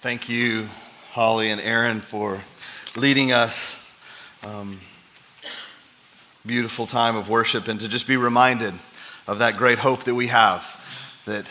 Thank 0.00 0.28
you, 0.28 0.68
Holly 1.10 1.50
and 1.50 1.60
Aaron, 1.60 2.00
for 2.00 2.40
leading 2.96 3.32
us. 3.32 3.84
Um, 4.46 4.78
beautiful 6.46 6.86
time 6.86 7.16
of 7.16 7.28
worship, 7.28 7.66
and 7.66 7.80
to 7.80 7.88
just 7.88 8.06
be 8.06 8.16
reminded 8.16 8.74
of 9.26 9.40
that 9.40 9.56
great 9.56 9.80
hope 9.80 10.04
that 10.04 10.14
we 10.14 10.28
have 10.28 11.20
that 11.24 11.46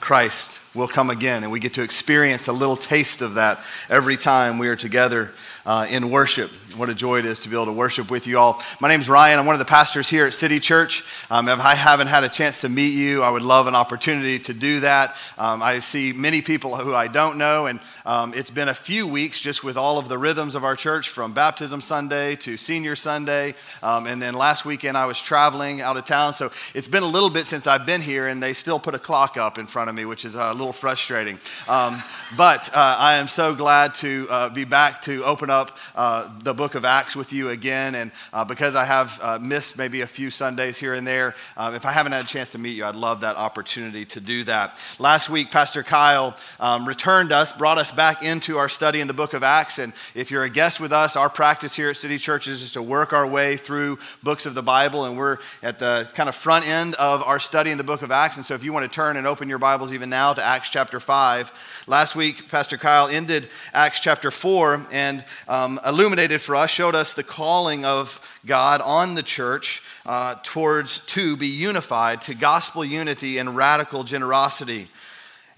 Christ 0.00 0.60
will 0.74 0.88
come 0.88 1.10
again, 1.10 1.42
and 1.42 1.50
we 1.50 1.60
get 1.60 1.74
to 1.74 1.82
experience 1.82 2.46
a 2.46 2.52
little 2.52 2.76
taste 2.76 3.22
of 3.22 3.34
that 3.34 3.58
every 3.88 4.16
time 4.16 4.58
we 4.58 4.68
are 4.68 4.76
together 4.76 5.32
uh, 5.64 5.86
in 5.90 6.10
worship. 6.10 6.50
What 6.76 6.88
a 6.88 6.94
joy 6.94 7.18
it 7.18 7.24
is 7.24 7.40
to 7.40 7.48
be 7.48 7.56
able 7.56 7.66
to 7.66 7.72
worship 7.72 8.10
with 8.10 8.26
you 8.26 8.38
all. 8.38 8.62
My 8.80 8.88
name 8.88 9.00
is 9.00 9.08
Ryan. 9.08 9.38
I'm 9.38 9.46
one 9.46 9.54
of 9.54 9.58
the 9.58 9.64
pastors 9.64 10.08
here 10.08 10.26
at 10.26 10.34
City 10.34 10.60
Church. 10.60 11.04
Um, 11.30 11.48
if 11.48 11.60
I 11.60 11.74
haven't 11.74 12.06
had 12.06 12.24
a 12.24 12.28
chance 12.28 12.60
to 12.60 12.68
meet 12.68 12.94
you, 12.94 13.22
I 13.22 13.30
would 13.30 13.42
love 13.42 13.66
an 13.66 13.74
opportunity 13.74 14.38
to 14.40 14.54
do 14.54 14.80
that. 14.80 15.16
Um, 15.36 15.62
I 15.62 15.80
see 15.80 16.12
many 16.12 16.42
people 16.42 16.76
who 16.76 16.94
I 16.94 17.08
don't 17.08 17.38
know, 17.38 17.66
and 17.66 17.80
um, 18.06 18.32
it's 18.34 18.50
been 18.50 18.68
a 18.68 18.74
few 18.74 19.06
weeks 19.06 19.40
just 19.40 19.64
with 19.64 19.76
all 19.76 19.98
of 19.98 20.08
the 20.08 20.16
rhythms 20.16 20.54
of 20.54 20.64
our 20.64 20.76
church 20.76 21.08
from 21.08 21.32
Baptism 21.32 21.80
Sunday 21.80 22.36
to 22.36 22.56
Senior 22.56 22.96
Sunday. 22.96 23.54
Um, 23.82 24.06
and 24.06 24.22
then 24.22 24.34
last 24.34 24.64
weekend 24.64 24.96
I 24.96 25.06
was 25.06 25.20
traveling 25.20 25.80
out 25.80 25.96
of 25.96 26.04
town, 26.04 26.34
so 26.34 26.52
it's 26.74 26.88
been 26.88 27.02
a 27.02 27.06
little 27.06 27.30
bit 27.30 27.46
since 27.46 27.66
I've 27.66 27.86
been 27.86 28.00
here, 28.00 28.26
and 28.26 28.42
they 28.42 28.52
still 28.52 28.78
put 28.78 28.94
a 28.94 28.98
clock 28.98 29.36
up 29.36 29.58
in 29.58 29.66
front 29.66 29.90
of 29.90 29.96
me, 29.96 30.04
which 30.04 30.24
is 30.24 30.34
a 30.34 30.54
little 30.58 30.72
frustrating. 30.72 31.38
Um, 31.68 32.02
but 32.36 32.68
uh, 32.74 32.96
I 32.98 33.14
am 33.14 33.28
so 33.28 33.54
glad 33.54 33.94
to 33.96 34.26
uh, 34.28 34.48
be 34.50 34.64
back 34.64 35.02
to 35.02 35.24
open 35.24 35.48
up 35.48 35.76
uh, 35.94 36.28
the 36.42 36.52
book 36.52 36.74
of 36.74 36.84
Acts 36.84 37.16
with 37.16 37.32
you 37.32 37.48
again. 37.48 37.94
And 37.94 38.12
uh, 38.32 38.44
because 38.44 38.74
I 38.74 38.84
have 38.84 39.18
uh, 39.22 39.38
missed 39.40 39.78
maybe 39.78 40.02
a 40.02 40.06
few 40.06 40.30
Sundays 40.30 40.76
here 40.76 40.94
and 40.94 41.06
there, 41.06 41.34
uh, 41.56 41.72
if 41.74 41.86
I 41.86 41.92
haven't 41.92 42.12
had 42.12 42.24
a 42.24 42.28
chance 42.28 42.50
to 42.50 42.58
meet 42.58 42.76
you, 42.76 42.84
I'd 42.84 42.96
love 42.96 43.20
that 43.20 43.36
opportunity 43.36 44.04
to 44.06 44.20
do 44.20 44.44
that. 44.44 44.78
Last 44.98 45.30
week, 45.30 45.50
Pastor 45.50 45.82
Kyle 45.82 46.36
um, 46.60 46.86
returned 46.86 47.32
us, 47.32 47.52
brought 47.52 47.78
us 47.78 47.92
back 47.92 48.22
into 48.22 48.58
our 48.58 48.68
study 48.68 49.00
in 49.00 49.06
the 49.06 49.14
book 49.14 49.32
of 49.32 49.42
Acts. 49.42 49.78
And 49.78 49.92
if 50.14 50.30
you're 50.30 50.44
a 50.44 50.50
guest 50.50 50.80
with 50.80 50.92
us, 50.92 51.16
our 51.16 51.30
practice 51.30 51.74
here 51.74 51.90
at 51.90 51.96
City 51.96 52.18
Church 52.18 52.48
is 52.48 52.60
just 52.60 52.74
to 52.74 52.82
work 52.82 53.12
our 53.12 53.26
way 53.26 53.56
through 53.56 53.98
books 54.22 54.44
of 54.44 54.54
the 54.54 54.62
Bible. 54.62 55.04
And 55.04 55.16
we're 55.16 55.38
at 55.62 55.78
the 55.78 56.08
kind 56.14 56.28
of 56.28 56.34
front 56.34 56.68
end 56.68 56.94
of 56.96 57.22
our 57.22 57.38
study 57.38 57.70
in 57.70 57.78
the 57.78 57.84
book 57.84 58.02
of 58.02 58.10
Acts. 58.10 58.36
And 58.36 58.44
so 58.44 58.54
if 58.54 58.64
you 58.64 58.72
want 58.72 58.90
to 58.90 58.94
turn 58.94 59.16
and 59.16 59.26
open 59.26 59.48
your 59.48 59.58
Bibles 59.58 59.92
even 59.92 60.10
now 60.10 60.32
to 60.32 60.44
Acts 60.48 60.70
chapter 60.70 60.98
5, 60.98 61.52
last 61.86 62.16
week, 62.16 62.48
Pastor 62.48 62.78
Kyle 62.78 63.06
ended 63.06 63.50
Acts 63.74 64.00
chapter 64.00 64.30
4. 64.30 64.86
And 64.90 65.22
um, 65.46 65.78
illuminated 65.84 66.40
for 66.40 66.56
us, 66.56 66.70
showed 66.70 66.94
us 66.94 67.12
the 67.12 67.22
calling 67.22 67.84
of 67.84 68.18
God 68.46 68.80
on 68.80 69.14
the 69.14 69.22
church 69.22 69.82
uh, 70.06 70.36
towards 70.42 71.04
to 71.08 71.36
be 71.36 71.48
unified, 71.48 72.22
to 72.22 72.34
gospel 72.34 72.82
unity 72.82 73.36
and 73.36 73.54
radical 73.54 74.04
generosity. 74.04 74.86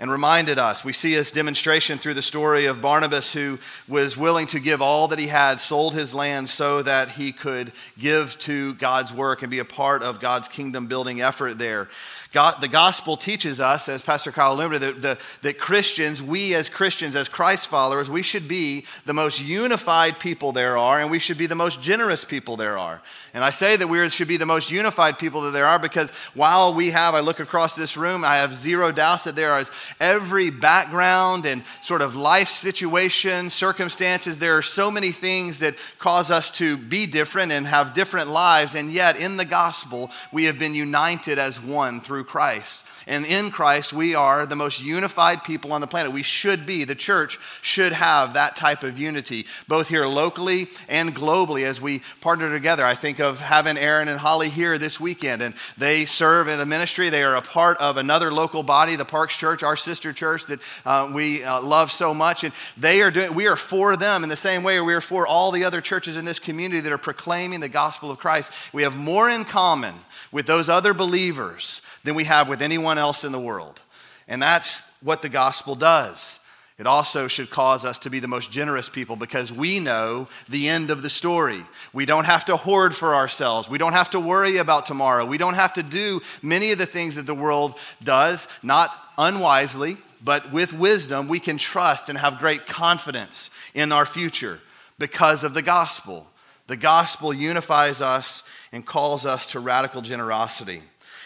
And 0.01 0.11
reminded 0.11 0.59
us, 0.59 0.83
we 0.83 0.95
see 0.95 1.15
this 1.15 1.31
demonstration 1.31 1.99
through 1.99 2.15
the 2.15 2.23
story 2.23 2.65
of 2.65 2.81
Barnabas, 2.81 3.35
who 3.35 3.59
was 3.87 4.17
willing 4.17 4.47
to 4.47 4.59
give 4.59 4.81
all 4.81 5.09
that 5.09 5.19
he 5.19 5.27
had, 5.27 5.61
sold 5.61 5.93
his 5.95 6.15
land 6.15 6.49
so 6.49 6.83
that 6.83 7.11
he 7.11 7.33
could 7.33 7.71
give 7.99 8.39
to 8.41 8.73
God's 8.75 9.13
work 9.13 9.43
and 9.43 9.51
be 9.51 9.59
a 9.59 9.65
part 9.67 10.03
of 10.03 10.19
God's 10.19 10.49
kingdom 10.49 10.87
building 10.87 11.21
effort 11.21 11.59
there. 11.59 11.91
God, 12.33 12.61
the 12.61 12.69
gospel 12.69 13.17
teaches 13.17 13.59
us, 13.59 13.89
as 13.89 14.03
Pastor 14.03 14.31
Kyle 14.31 14.53
alluded, 14.53 14.81
that, 14.83 15.03
that, 15.03 15.21
that 15.43 15.59
Christians, 15.59 16.23
we 16.23 16.55
as 16.55 16.69
Christians, 16.69 17.17
as 17.17 17.29
Christ 17.29 17.67
followers, 17.67 18.09
we 18.09 18.23
should 18.23 18.47
be 18.47 18.87
the 19.05 19.13
most 19.13 19.41
unified 19.41 20.21
people 20.21 20.53
there 20.53 20.79
are, 20.79 21.01
and 21.01 21.11
we 21.11 21.19
should 21.19 21.39
be 21.39 21.47
the 21.47 21.57
most 21.57 21.83
generous 21.83 22.25
people 22.25 22.57
there 22.57 22.79
are. 22.79 23.03
And 23.35 23.43
I 23.43 23.51
say 23.51 23.75
that 23.75 23.89
we 23.89 24.09
should 24.11 24.29
be 24.29 24.37
the 24.37 24.47
most 24.47 24.71
unified 24.71 25.19
people 25.19 25.41
that 25.43 25.51
there 25.51 25.67
are 25.67 25.81
because 25.81 26.13
while 26.35 26.73
we 26.73 26.91
have, 26.91 27.17
I 27.17 27.21
look 27.21 27.41
across 27.41 27.75
this 27.75 27.97
room, 27.97 28.25
I 28.25 28.37
have 28.37 28.55
zero 28.55 28.93
doubts 28.93 29.25
that 29.25 29.35
there 29.35 29.59
is 29.59 29.69
every 29.99 30.51
background 30.51 31.47
and 31.47 31.65
sort 31.83 32.01
of 32.01 32.15
life 32.15 32.49
situation, 32.49 33.51
circumstances, 33.51 34.39
there 34.39 34.57
are 34.57 34.63
so 34.63 34.89
many 34.89 35.11
things 35.11 35.59
that 35.59 35.75
cause 35.99 36.31
us 36.31 36.53
to 36.53 36.77
be 36.77 37.07
different 37.07 37.51
and 37.51 37.67
have 37.67 37.93
different 37.93 38.31
lives, 38.31 38.77
and 38.77 38.93
yet 38.93 39.17
in 39.17 39.37
the 39.37 39.45
gospel, 39.45 40.13
we 40.33 40.45
have 40.45 40.61
been 40.61 40.77
united 40.77 41.37
as 41.37 41.61
one 41.61 42.01
through 42.01 42.20
through 42.21 42.25
Christ. 42.29 42.85
And 43.07 43.25
in 43.25 43.51
Christ, 43.51 43.95
we 43.95 44.15
are 44.15 44.45
the 44.45 44.55
most 44.55 44.83
unified 44.83 45.43
people 45.43 45.73
on 45.73 45.81
the 45.81 45.87
planet. 45.87 46.13
We 46.13 46.23
should 46.23 46.67
be. 46.67 46.85
The 46.85 46.95
church 46.95 47.39
should 47.63 47.93
have 47.93 48.35
that 48.35 48.57
type 48.57 48.85
of 48.85 48.99
unity, 48.99 49.47
both 49.67 49.89
here 49.89 50.07
locally 50.07 50.69
and 50.87 51.17
globally 51.17 51.65
as 51.65 51.81
we 51.81 52.03
partner 52.21 52.53
together. 52.53 52.85
I 52.85 52.95
think 52.95 53.19
of 53.19 53.41
having 53.41 53.79
Aaron 53.79 54.09
and 54.09 54.21
Holly 54.21 54.51
here 54.51 54.77
this 54.77 55.01
weekend, 55.01 55.41
and 55.41 55.55
they 55.79 56.05
serve 56.05 56.47
in 56.49 56.61
a 56.61 56.67
ministry. 56.67 57.09
They 57.09 57.23
are 57.23 57.37
a 57.37 57.43
part 57.43 57.79
of 57.79 57.97
another 57.97 58.31
local 58.31 58.63
body, 58.63 58.97
the 58.97 59.07
Parks 59.07 59.35
Church, 59.35 59.63
our 59.63 59.77
sister 59.77 60.13
church 60.13 60.45
that 60.47 60.61
uh, 60.85 61.11
we 61.13 61.43
uh, 61.43 61.63
love 61.63 61.91
so 61.91 62.13
much. 62.13 62.45
And 62.45 62.53
they 62.77 63.01
are 63.01 63.11
doing, 63.11 63.33
we 63.33 63.47
are 63.47 63.57
for 63.57 63.97
them 63.97 64.23
in 64.25 64.29
the 64.29 64.37
same 64.37 64.63
way 64.63 64.79
we 64.79 64.93
are 64.93 65.01
for 65.01 65.27
all 65.27 65.53
the 65.53 65.65
other 65.65 65.81
churches 65.81 66.19
in 66.19 66.27
this 66.27 66.39
community 66.39 66.81
that 66.83 66.93
are 66.93 66.99
proclaiming 66.99 67.61
the 67.61 67.69
gospel 67.71 68.11
of 68.11 68.19
Christ. 68.19 68.53
We 68.75 68.83
have 68.83 68.95
more 68.95 69.31
in 69.31 69.47
common 69.47 69.95
with 70.31 70.47
those 70.47 70.69
other 70.69 70.93
believers 70.93 71.81
than 72.05 72.15
we 72.15 72.25
have 72.25 72.49
with 72.49 72.63
anyone 72.63 72.99
else 72.99 73.25
in 73.25 73.33
the 73.33 73.41
world. 73.41 73.81
And 74.29 74.43
that's 74.43 74.91
what 75.03 75.23
the 75.23 75.29
gospel 75.29 75.75
does. 75.75 76.41
It 76.81 76.87
also 76.87 77.29
should 77.29 77.51
cause 77.51 77.85
us 77.85 77.99
to 77.99 78.11
be 78.11 78.21
the 78.21 78.27
most 78.27 78.51
generous 78.51 78.89
people 78.89 79.15
because 79.15 79.53
we 79.53 79.81
know 79.81 80.29
the 80.49 80.67
end 80.67 80.89
of 80.89 81.03
the 81.03 81.11
story. 81.11 81.63
We 81.93 82.07
don't 82.07 82.25
have 82.25 82.47
to 82.47 82.57
hoard 82.57 82.97
for 82.97 83.15
ourselves. 83.15 83.69
We 83.69 83.77
don't 83.77 83.93
have 83.93 84.09
to 84.11 84.21
worry 84.21 84.57
about 84.57 84.87
tomorrow. 84.87 85.27
We 85.27 85.37
don't 85.37 85.55
have 85.55 85.75
to 85.75 85.83
do 85.83 86.23
many 86.41 86.73
of 86.73 86.79
the 86.79 86.87
things 86.87 87.17
that 87.17 87.27
the 87.27 87.35
world 87.35 87.75
does, 88.03 88.49
not 88.63 88.97
unwisely, 89.19 89.99
but 90.25 90.53
with 90.53 90.73
wisdom. 90.73 91.29
We 91.29 91.39
can 91.39 91.59
trust 91.59 92.09
and 92.09 92.17
have 92.17 92.39
great 92.39 92.67
confidence 92.67 93.51
in 93.75 93.93
our 93.93 94.07
future 94.07 94.61
because 94.99 95.45
of 95.45 95.53
the 95.53 95.61
gospel. 95.61 96.29
The 96.67 96.79
gospel 96.79 97.35
unifies 97.35 98.01
us 98.01 98.43
and 98.73 98.87
calls 98.87 99.27
us 99.27 99.45
to 99.47 99.61
radical 99.61 100.01
generosity. 100.01 100.81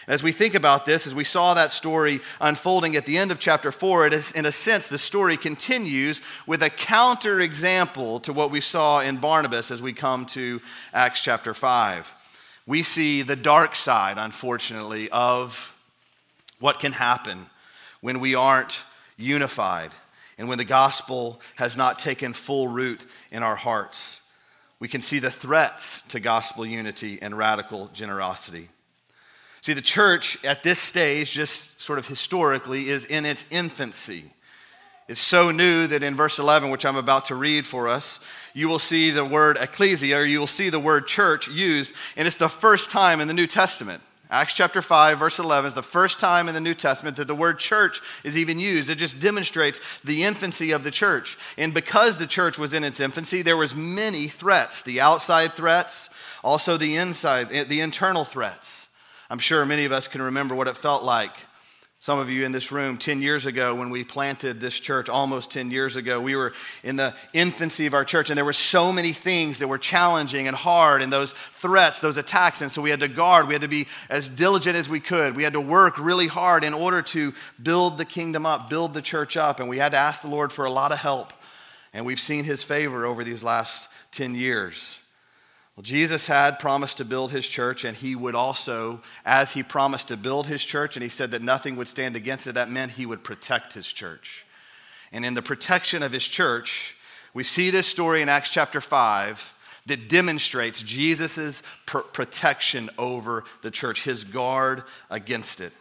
As 0.07 0.21
we 0.21 0.31
think 0.31 0.53
about 0.53 0.85
this, 0.85 1.07
as 1.07 1.15
we 1.15 1.23
saw 1.23 1.55
that 1.55 1.71
story 1.71 2.21
unfolding 2.39 2.95
at 2.95 3.05
the 3.05 3.17
end 3.17 3.31
of 3.31 3.39
chapter 3.39 3.71
4, 3.71 4.05
it 4.07 4.13
is, 4.13 4.31
in 4.31 4.45
a 4.45 4.51
sense, 4.51 4.87
the 4.87 4.99
story 4.99 5.35
continues 5.35 6.21
with 6.45 6.61
a 6.61 6.69
counter 6.69 7.39
example 7.39 8.19
to 8.19 8.31
what 8.31 8.51
we 8.51 8.61
saw 8.61 8.99
in 8.99 9.17
Barnabas 9.17 9.71
as 9.71 9.81
we 9.81 9.93
come 9.93 10.25
to 10.27 10.61
Acts 10.93 11.21
chapter 11.21 11.55
5. 11.55 12.11
We 12.67 12.83
see 12.83 13.23
the 13.23 13.35
dark 13.35 13.75
side, 13.75 14.19
unfortunately, 14.19 15.09
of 15.09 15.75
what 16.59 16.79
can 16.79 16.91
happen 16.91 17.47
when 18.01 18.19
we 18.19 18.35
aren't 18.35 18.83
unified 19.17 19.91
and 20.37 20.47
when 20.47 20.59
the 20.59 20.65
gospel 20.65 21.41
has 21.55 21.75
not 21.75 21.97
taken 21.97 22.33
full 22.33 22.67
root 22.67 23.03
in 23.31 23.41
our 23.41 23.55
hearts. 23.55 24.21
We 24.79 24.87
can 24.87 25.01
see 25.01 25.17
the 25.17 25.31
threats 25.31 26.01
to 26.09 26.19
gospel 26.19 26.63
unity 26.63 27.17
and 27.21 27.35
radical 27.35 27.89
generosity. 27.93 28.69
See, 29.65 29.73
the 29.73 29.81
church 29.81 30.37
at 30.45 30.61
this 30.61 30.77
stage, 30.77 31.31
just 31.31 31.81
sort 31.81 31.97
of 31.97 32.07
historically, 32.07 32.87
is 32.89 33.03
in 33.03 33.25
its 33.25 33.47
infancy. 33.49 34.25
It's 35.07 35.19
so 35.19 35.49
new 35.49 35.87
that 35.87 36.03
in 36.03 36.15
verse 36.15 36.37
11, 36.37 36.69
which 36.69 36.85
I'm 36.85 36.97
about 36.97 37.25
to 37.25 37.35
read 37.35 37.65
for 37.65 37.87
us, 37.87 38.19
you 38.53 38.67
will 38.67 38.77
see 38.77 39.09
the 39.09 39.25
word 39.25 39.57
ecclesia, 39.59 40.17
or 40.17 40.23
you 40.23 40.39
will 40.39 40.45
see 40.45 40.69
the 40.69 40.79
word 40.79 41.07
church 41.07 41.47
used, 41.47 41.95
and 42.15 42.27
it's 42.27 42.37
the 42.37 42.47
first 42.47 42.91
time 42.91 43.19
in 43.19 43.27
the 43.27 43.33
New 43.33 43.47
Testament. 43.47 44.03
Acts 44.29 44.53
chapter 44.53 44.83
5, 44.83 45.17
verse 45.17 45.39
11 45.39 45.69
is 45.69 45.73
the 45.73 45.81
first 45.81 46.19
time 46.19 46.47
in 46.47 46.53
the 46.53 46.61
New 46.61 46.75
Testament 46.75 47.17
that 47.17 47.25
the 47.25 47.33
word 47.33 47.57
church 47.57 48.01
is 48.23 48.37
even 48.37 48.59
used. 48.59 48.91
It 48.91 48.99
just 48.99 49.19
demonstrates 49.19 49.81
the 50.03 50.25
infancy 50.25 50.73
of 50.73 50.83
the 50.83 50.91
church. 50.91 51.39
And 51.57 51.73
because 51.73 52.19
the 52.19 52.27
church 52.27 52.59
was 52.59 52.75
in 52.75 52.83
its 52.83 52.99
infancy, 52.99 53.41
there 53.41 53.57
was 53.57 53.73
many 53.73 54.27
threats, 54.27 54.83
the 54.83 55.01
outside 55.01 55.53
threats, 55.53 56.11
also 56.43 56.77
the 56.77 56.97
inside, 56.97 57.49
the 57.49 57.81
internal 57.81 58.25
threats. 58.25 58.84
I'm 59.29 59.39
sure 59.39 59.65
many 59.65 59.85
of 59.85 59.91
us 59.91 60.07
can 60.07 60.21
remember 60.21 60.55
what 60.55 60.67
it 60.67 60.77
felt 60.77 61.03
like. 61.03 61.35
Some 61.99 62.19
of 62.19 62.29
you 62.29 62.45
in 62.45 62.51
this 62.51 62.71
room, 62.71 62.97
10 62.97 63.23
years 63.23 63.47
ago, 63.47 63.73
when 63.73 63.89
we 63.89 64.03
planted 64.03 64.61
this 64.61 64.79
church, 64.79 65.09
almost 65.09 65.49
10 65.51 65.71
years 65.71 65.95
ago, 65.95 66.21
we 66.21 66.35
were 66.35 66.53
in 66.83 66.97
the 66.97 67.15
infancy 67.33 67.87
of 67.87 67.95
our 67.95 68.05
church, 68.05 68.29
and 68.29 68.37
there 68.37 68.45
were 68.45 68.53
so 68.53 68.93
many 68.93 69.11
things 69.11 69.57
that 69.57 69.67
were 69.67 69.79
challenging 69.79 70.47
and 70.47 70.55
hard, 70.55 71.01
and 71.01 71.11
those 71.11 71.33
threats, 71.33 72.01
those 72.01 72.17
attacks. 72.17 72.61
And 72.61 72.71
so 72.71 72.83
we 72.83 72.91
had 72.91 72.99
to 72.99 73.07
guard, 73.07 73.47
we 73.47 73.55
had 73.55 73.63
to 73.63 73.67
be 73.67 73.87
as 74.07 74.29
diligent 74.29 74.75
as 74.75 74.87
we 74.87 74.99
could. 74.99 75.35
We 75.35 75.41
had 75.41 75.53
to 75.53 75.61
work 75.61 75.97
really 75.97 76.27
hard 76.27 76.63
in 76.63 76.75
order 76.75 77.01
to 77.01 77.33
build 77.63 77.97
the 77.97 78.05
kingdom 78.05 78.45
up, 78.45 78.69
build 78.69 78.93
the 78.93 79.01
church 79.01 79.35
up, 79.35 79.59
and 79.59 79.67
we 79.67 79.79
had 79.79 79.93
to 79.93 79.97
ask 79.97 80.21
the 80.21 80.27
Lord 80.27 80.53
for 80.53 80.65
a 80.65 80.71
lot 80.71 80.91
of 80.91 80.99
help. 80.99 81.33
And 81.91 82.05
we've 82.05 82.19
seen 82.19 82.43
his 82.43 82.61
favor 82.61 83.07
over 83.07 83.23
these 83.23 83.43
last 83.43 83.89
10 84.11 84.35
years. 84.35 85.01
Well, 85.75 85.83
Jesus 85.83 86.27
had 86.27 86.57
promised 86.57 86.97
to 86.97 87.05
build 87.05 87.31
his 87.31 87.45
church, 87.45 87.83
and 87.83 87.97
he 87.97 88.15
would 88.15 88.33
also, 88.33 89.01
as 89.25 89.51
he 89.51 89.61
promised 89.61 90.07
to 90.07 90.15
build 90.15 90.47
his 90.47 90.63
church, 90.63 90.95
and 90.95 91.03
he 91.03 91.09
said 91.09 91.31
that 91.31 91.41
nothing 91.41 91.75
would 91.75 91.89
stand 91.89 92.15
against 92.15 92.47
it, 92.47 92.53
that 92.53 92.71
meant 92.71 92.93
he 92.93 93.05
would 93.05 93.25
protect 93.25 93.73
his 93.73 93.91
church. 93.91 94.45
And 95.11 95.25
in 95.25 95.33
the 95.33 95.41
protection 95.41 96.01
of 96.01 96.13
his 96.13 96.25
church, 96.25 96.95
we 97.33 97.43
see 97.43 97.71
this 97.71 97.87
story 97.87 98.21
in 98.21 98.29
Acts 98.29 98.51
chapter 98.51 98.79
5 98.79 99.53
that 99.87 100.07
demonstrates 100.07 100.81
Jesus' 100.81 101.61
pr- 101.85 101.99
protection 101.99 102.89
over 102.97 103.43
the 103.61 103.69
church, 103.69 104.05
his 104.05 104.23
guard 104.23 104.83
against 105.09 105.59
it. 105.59 105.73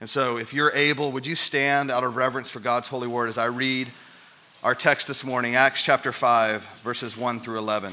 And 0.00 0.08
so, 0.08 0.38
if 0.38 0.54
you're 0.54 0.72
able, 0.72 1.12
would 1.12 1.26
you 1.26 1.34
stand 1.34 1.90
out 1.90 2.04
of 2.04 2.16
reverence 2.16 2.50
for 2.50 2.60
God's 2.60 2.88
holy 2.88 3.06
word 3.06 3.28
as 3.28 3.38
I 3.38 3.46
read 3.46 3.88
our 4.62 4.74
text 4.74 5.06
this 5.06 5.24
morning, 5.24 5.56
Acts 5.56 5.82
chapter 5.82 6.10
5, 6.10 6.64
verses 6.82 7.16
1 7.16 7.40
through 7.40 7.58
11. 7.58 7.92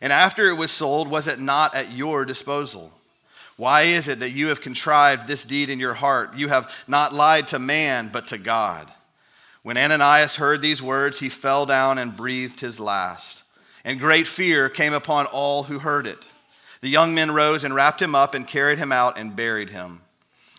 And 0.00 0.12
after 0.12 0.48
it 0.48 0.54
was 0.54 0.70
sold, 0.70 1.08
was 1.08 1.26
it 1.28 1.40
not 1.40 1.74
at 1.74 1.92
your 1.92 2.24
disposal? 2.24 2.92
Why 3.56 3.82
is 3.82 4.08
it 4.08 4.20
that 4.20 4.32
you 4.32 4.48
have 4.48 4.60
contrived 4.60 5.26
this 5.26 5.44
deed 5.44 5.70
in 5.70 5.80
your 5.80 5.94
heart? 5.94 6.36
You 6.36 6.48
have 6.48 6.70
not 6.86 7.14
lied 7.14 7.48
to 7.48 7.58
man, 7.58 8.10
but 8.12 8.28
to 8.28 8.38
God. 8.38 8.90
When 9.62 9.78
Ananias 9.78 10.36
heard 10.36 10.60
these 10.60 10.82
words, 10.82 11.20
he 11.20 11.28
fell 11.28 11.66
down 11.66 11.98
and 11.98 12.16
breathed 12.16 12.60
his 12.60 12.78
last. 12.78 13.42
And 13.84 13.98
great 13.98 14.26
fear 14.26 14.68
came 14.68 14.92
upon 14.92 15.26
all 15.26 15.64
who 15.64 15.78
heard 15.78 16.06
it. 16.06 16.28
The 16.82 16.88
young 16.88 17.14
men 17.14 17.32
rose 17.32 17.64
and 17.64 17.74
wrapped 17.74 18.02
him 18.02 18.14
up 18.14 18.34
and 18.34 18.46
carried 18.46 18.78
him 18.78 18.92
out 18.92 19.18
and 19.18 19.34
buried 19.34 19.70
him. 19.70 20.02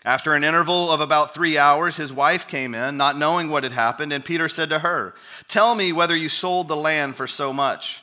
After 0.04 0.34
an 0.34 0.44
interval 0.44 0.90
of 0.90 1.00
about 1.00 1.34
three 1.34 1.56
hours, 1.58 1.96
his 1.96 2.12
wife 2.12 2.48
came 2.48 2.74
in, 2.74 2.96
not 2.96 3.18
knowing 3.18 3.50
what 3.50 3.62
had 3.62 3.72
happened, 3.72 4.12
and 4.12 4.24
Peter 4.24 4.48
said 4.48 4.68
to 4.70 4.80
her, 4.80 5.14
Tell 5.48 5.74
me 5.74 5.92
whether 5.92 6.16
you 6.16 6.28
sold 6.28 6.68
the 6.68 6.76
land 6.76 7.16
for 7.16 7.26
so 7.26 7.52
much. 7.52 8.02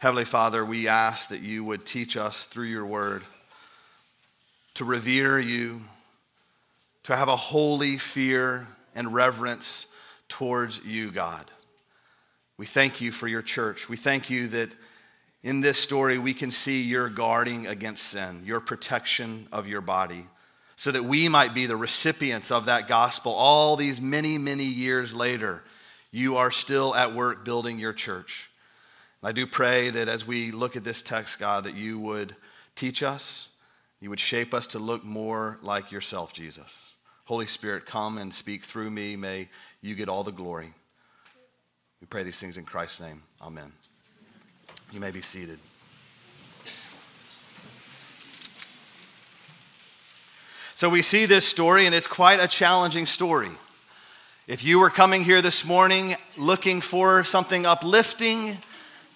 Heavenly 0.00 0.26
Father, 0.26 0.64
we 0.64 0.86
ask 0.86 1.30
that 1.30 1.40
you 1.40 1.64
would 1.64 1.84
teach 1.84 2.16
us 2.16 2.44
through 2.44 2.66
your 2.66 2.86
word 2.86 3.24
to 4.74 4.84
revere 4.84 5.40
you, 5.40 5.80
to 7.02 7.16
have 7.16 7.26
a 7.26 7.34
holy 7.34 7.98
fear 7.98 8.68
and 8.94 9.12
reverence 9.12 9.88
towards 10.28 10.84
you, 10.84 11.10
God. 11.10 11.50
We 12.58 12.64
thank 12.64 13.00
you 13.00 13.10
for 13.10 13.26
your 13.26 13.42
church. 13.42 13.88
We 13.88 13.96
thank 13.96 14.30
you 14.30 14.46
that 14.48 14.70
in 15.42 15.62
this 15.62 15.78
story, 15.78 16.16
we 16.16 16.32
can 16.32 16.52
see 16.52 16.82
your 16.82 17.08
guarding 17.08 17.66
against 17.66 18.04
sin, 18.04 18.42
your 18.44 18.60
protection 18.60 19.48
of 19.50 19.66
your 19.66 19.80
body, 19.80 20.26
so 20.76 20.92
that 20.92 21.06
we 21.06 21.28
might 21.28 21.54
be 21.54 21.66
the 21.66 21.76
recipients 21.76 22.52
of 22.52 22.66
that 22.66 22.86
gospel 22.86 23.32
all 23.32 23.74
these 23.74 24.00
many, 24.00 24.38
many 24.38 24.64
years 24.64 25.12
later. 25.12 25.64
You 26.12 26.36
are 26.36 26.52
still 26.52 26.94
at 26.94 27.16
work 27.16 27.44
building 27.44 27.80
your 27.80 27.92
church. 27.92 28.48
I 29.22 29.32
do 29.32 29.46
pray 29.46 29.90
that 29.90 30.08
as 30.08 30.26
we 30.26 30.52
look 30.52 30.76
at 30.76 30.84
this 30.84 31.02
text, 31.02 31.40
God, 31.40 31.64
that 31.64 31.74
you 31.74 31.98
would 31.98 32.36
teach 32.76 33.02
us, 33.02 33.48
you 34.00 34.10
would 34.10 34.20
shape 34.20 34.54
us 34.54 34.68
to 34.68 34.78
look 34.78 35.04
more 35.04 35.58
like 35.60 35.90
yourself, 35.90 36.32
Jesus. 36.32 36.94
Holy 37.24 37.46
Spirit, 37.46 37.84
come 37.84 38.16
and 38.16 38.32
speak 38.32 38.62
through 38.62 38.90
me. 38.90 39.16
May 39.16 39.48
you 39.82 39.96
get 39.96 40.08
all 40.08 40.22
the 40.22 40.30
glory. 40.30 40.72
We 42.00 42.06
pray 42.06 42.22
these 42.22 42.38
things 42.38 42.56
in 42.56 42.64
Christ's 42.64 43.00
name. 43.00 43.22
Amen. 43.42 43.72
You 44.92 45.00
may 45.00 45.10
be 45.10 45.20
seated. 45.20 45.58
So 50.76 50.88
we 50.88 51.02
see 51.02 51.26
this 51.26 51.44
story, 51.44 51.86
and 51.86 51.94
it's 51.94 52.06
quite 52.06 52.40
a 52.40 52.46
challenging 52.46 53.04
story. 53.04 53.50
If 54.46 54.62
you 54.62 54.78
were 54.78 54.90
coming 54.90 55.24
here 55.24 55.42
this 55.42 55.64
morning 55.64 56.14
looking 56.36 56.80
for 56.80 57.24
something 57.24 57.66
uplifting 57.66 58.58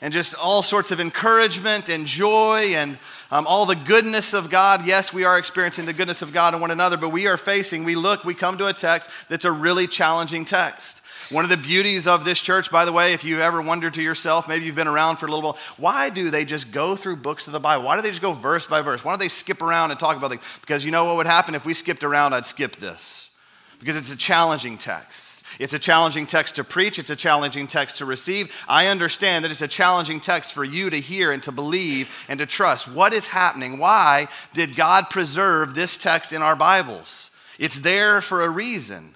and 0.02 0.12
just 0.12 0.34
all 0.34 0.62
sorts 0.62 0.90
of 0.90 1.00
encouragement 1.00 1.88
and 1.88 2.06
joy 2.06 2.74
and 2.74 2.98
um, 3.30 3.46
all 3.46 3.64
the 3.64 3.76
goodness 3.76 4.34
of 4.34 4.50
God, 4.50 4.84
yes, 4.84 5.12
we 5.12 5.24
are 5.24 5.38
experiencing 5.38 5.86
the 5.86 5.92
goodness 5.92 6.20
of 6.20 6.32
God 6.32 6.54
in 6.54 6.60
one 6.60 6.72
another, 6.72 6.96
but 6.96 7.10
we 7.10 7.28
are 7.28 7.36
facing, 7.36 7.84
we 7.84 7.94
look, 7.94 8.24
we 8.24 8.34
come 8.34 8.58
to 8.58 8.66
a 8.66 8.74
text 8.74 9.08
that's 9.28 9.44
a 9.44 9.52
really 9.52 9.86
challenging 9.86 10.44
text. 10.44 11.02
One 11.30 11.44
of 11.44 11.50
the 11.50 11.56
beauties 11.56 12.08
of 12.08 12.24
this 12.24 12.40
church, 12.40 12.70
by 12.70 12.84
the 12.84 12.92
way, 12.92 13.14
if 13.14 13.24
you've 13.24 13.40
ever 13.40 13.62
wondered 13.62 13.94
to 13.94 14.02
yourself, 14.02 14.48
maybe 14.48 14.66
you've 14.66 14.74
been 14.74 14.88
around 14.88 15.16
for 15.16 15.26
a 15.26 15.30
little 15.30 15.52
while, 15.52 15.58
why 15.78 16.10
do 16.10 16.30
they 16.30 16.44
just 16.44 16.72
go 16.72 16.96
through 16.96 17.16
books 17.16 17.46
of 17.46 17.52
the 17.52 17.60
Bible? 17.60 17.84
Why 17.84 17.94
do 17.96 18.02
they 18.02 18.10
just 18.10 18.20
go 18.20 18.32
verse 18.32 18.66
by 18.66 18.82
verse? 18.82 19.04
Why 19.04 19.12
don't 19.12 19.20
they 19.20 19.28
skip 19.28 19.62
around 19.62 19.92
and 19.92 20.00
talk 20.00 20.16
about 20.16 20.30
things? 20.30 20.42
Because 20.60 20.84
you 20.84 20.90
know 20.90 21.04
what 21.04 21.16
would 21.16 21.26
happen 21.26 21.54
if 21.54 21.64
we 21.64 21.74
skipped 21.74 22.02
around, 22.02 22.34
I'd 22.34 22.44
skip 22.44 22.76
this. 22.76 23.30
Because 23.78 23.96
it's 23.96 24.12
a 24.12 24.16
challenging 24.16 24.76
text. 24.76 25.31
It's 25.58 25.74
a 25.74 25.78
challenging 25.78 26.26
text 26.26 26.56
to 26.56 26.64
preach, 26.64 26.98
it's 26.98 27.10
a 27.10 27.16
challenging 27.16 27.66
text 27.66 27.96
to 27.96 28.04
receive. 28.04 28.52
I 28.68 28.86
understand 28.86 29.44
that 29.44 29.50
it's 29.50 29.62
a 29.62 29.68
challenging 29.68 30.20
text 30.20 30.52
for 30.52 30.64
you 30.64 30.90
to 30.90 31.00
hear 31.00 31.32
and 31.32 31.42
to 31.44 31.52
believe 31.52 32.24
and 32.28 32.38
to 32.38 32.46
trust. 32.46 32.92
What 32.92 33.12
is 33.12 33.26
happening? 33.28 33.78
Why 33.78 34.28
did 34.54 34.76
God 34.76 35.10
preserve 35.10 35.74
this 35.74 35.96
text 35.96 36.32
in 36.32 36.42
our 36.42 36.56
Bibles? 36.56 37.30
It's 37.58 37.80
there 37.80 38.20
for 38.20 38.42
a 38.42 38.48
reason. 38.48 39.14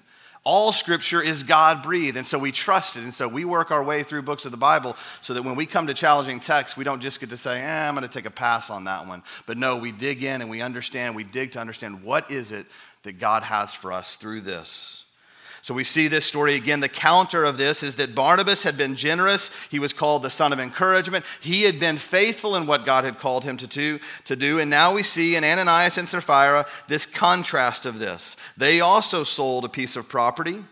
All 0.49 0.71
scripture 0.71 1.21
is 1.21 1.43
God 1.43 1.83
breathed, 1.83 2.15
and 2.15 2.25
so 2.25 2.39
we 2.39 2.53
trust 2.53 2.95
it. 2.95 3.03
And 3.03 3.13
so 3.13 3.27
we 3.27 3.43
work 3.43 3.69
our 3.69 3.83
way 3.83 4.03
through 4.03 4.21
books 4.21 4.45
of 4.45 4.51
the 4.51 4.57
Bible 4.57 4.95
so 5.19 5.33
that 5.33 5.43
when 5.43 5.55
we 5.55 5.65
come 5.65 5.87
to 5.87 5.93
challenging 5.93 6.39
texts, 6.39 6.77
we 6.77 6.85
don't 6.85 7.01
just 7.01 7.19
get 7.19 7.31
to 7.31 7.35
say, 7.37 7.61
eh, 7.61 7.87
I'm 7.87 7.95
going 7.95 8.07
to 8.07 8.13
take 8.13 8.25
a 8.25 8.31
pass 8.31 8.69
on 8.69 8.85
that 8.85 9.05
one. 9.05 9.23
But 9.45 9.57
no, 9.57 9.75
we 9.75 9.91
dig 9.91 10.23
in 10.23 10.39
and 10.39 10.49
we 10.49 10.61
understand, 10.61 11.17
we 11.17 11.25
dig 11.25 11.51
to 11.51 11.59
understand 11.59 12.01
what 12.01 12.31
is 12.31 12.53
it 12.53 12.65
that 13.03 13.19
God 13.19 13.43
has 13.43 13.73
for 13.73 13.91
us 13.91 14.15
through 14.15 14.39
this. 14.39 15.03
So 15.67 15.73
we 15.73 15.83
see 15.83 16.07
this 16.07 16.23
story 16.23 16.55
again. 16.55 16.79
The 16.79 16.87
counter 16.87 17.43
of 17.43 17.57
this 17.57 17.83
is 17.83 17.95
that 17.95 18.15
Barnabas 18.15 18.63
had 18.63 18.77
been 18.77 18.95
generous. 18.95 19.49
He 19.69 19.79
was 19.79 19.91
called 19.91 20.23
the 20.23 20.29
son 20.29 20.53
of 20.53 20.61
encouragement. 20.61 21.25
He 21.41 21.63
had 21.63 21.77
been 21.77 21.97
faithful 21.97 22.55
in 22.55 22.67
what 22.67 22.85
God 22.85 23.03
had 23.03 23.19
called 23.19 23.43
him 23.43 23.57
to 23.57 23.67
do, 23.67 23.99
to 24.23 24.37
do. 24.37 24.59
And 24.59 24.69
now 24.69 24.93
we 24.93 25.03
see 25.03 25.35
in 25.35 25.43
Ananias 25.43 25.97
and 25.97 26.07
Sapphira 26.07 26.65
this 26.87 27.05
contrast 27.05 27.85
of 27.85 27.99
this. 27.99 28.37
They 28.55 28.79
also 28.79 29.25
sold 29.25 29.65
a 29.65 29.67
piece 29.67 29.97
of 29.97 30.07
property. 30.07 30.63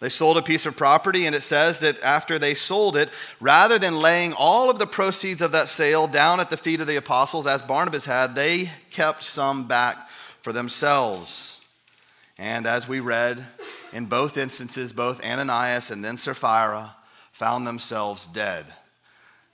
They 0.00 0.08
sold 0.08 0.36
a 0.36 0.42
piece 0.42 0.66
of 0.66 0.76
property, 0.76 1.26
and 1.26 1.36
it 1.36 1.44
says 1.44 1.78
that 1.78 2.02
after 2.02 2.36
they 2.36 2.54
sold 2.54 2.96
it, 2.96 3.10
rather 3.38 3.78
than 3.78 4.00
laying 4.00 4.32
all 4.32 4.68
of 4.68 4.80
the 4.80 4.86
proceeds 4.88 5.42
of 5.42 5.52
that 5.52 5.68
sale 5.68 6.08
down 6.08 6.40
at 6.40 6.50
the 6.50 6.56
feet 6.56 6.80
of 6.80 6.88
the 6.88 6.96
apostles, 6.96 7.46
as 7.46 7.62
Barnabas 7.62 8.06
had, 8.06 8.34
they 8.34 8.72
kept 8.90 9.22
some 9.22 9.68
back 9.68 10.08
for 10.42 10.52
themselves. 10.52 11.64
And 12.36 12.66
as 12.66 12.88
we 12.88 12.98
read, 12.98 13.46
in 13.92 14.06
both 14.06 14.36
instances, 14.36 14.92
both 14.92 15.24
Ananias 15.24 15.90
and 15.90 16.04
then 16.04 16.18
Sapphira 16.18 16.96
found 17.32 17.66
themselves 17.66 18.26
dead. 18.26 18.66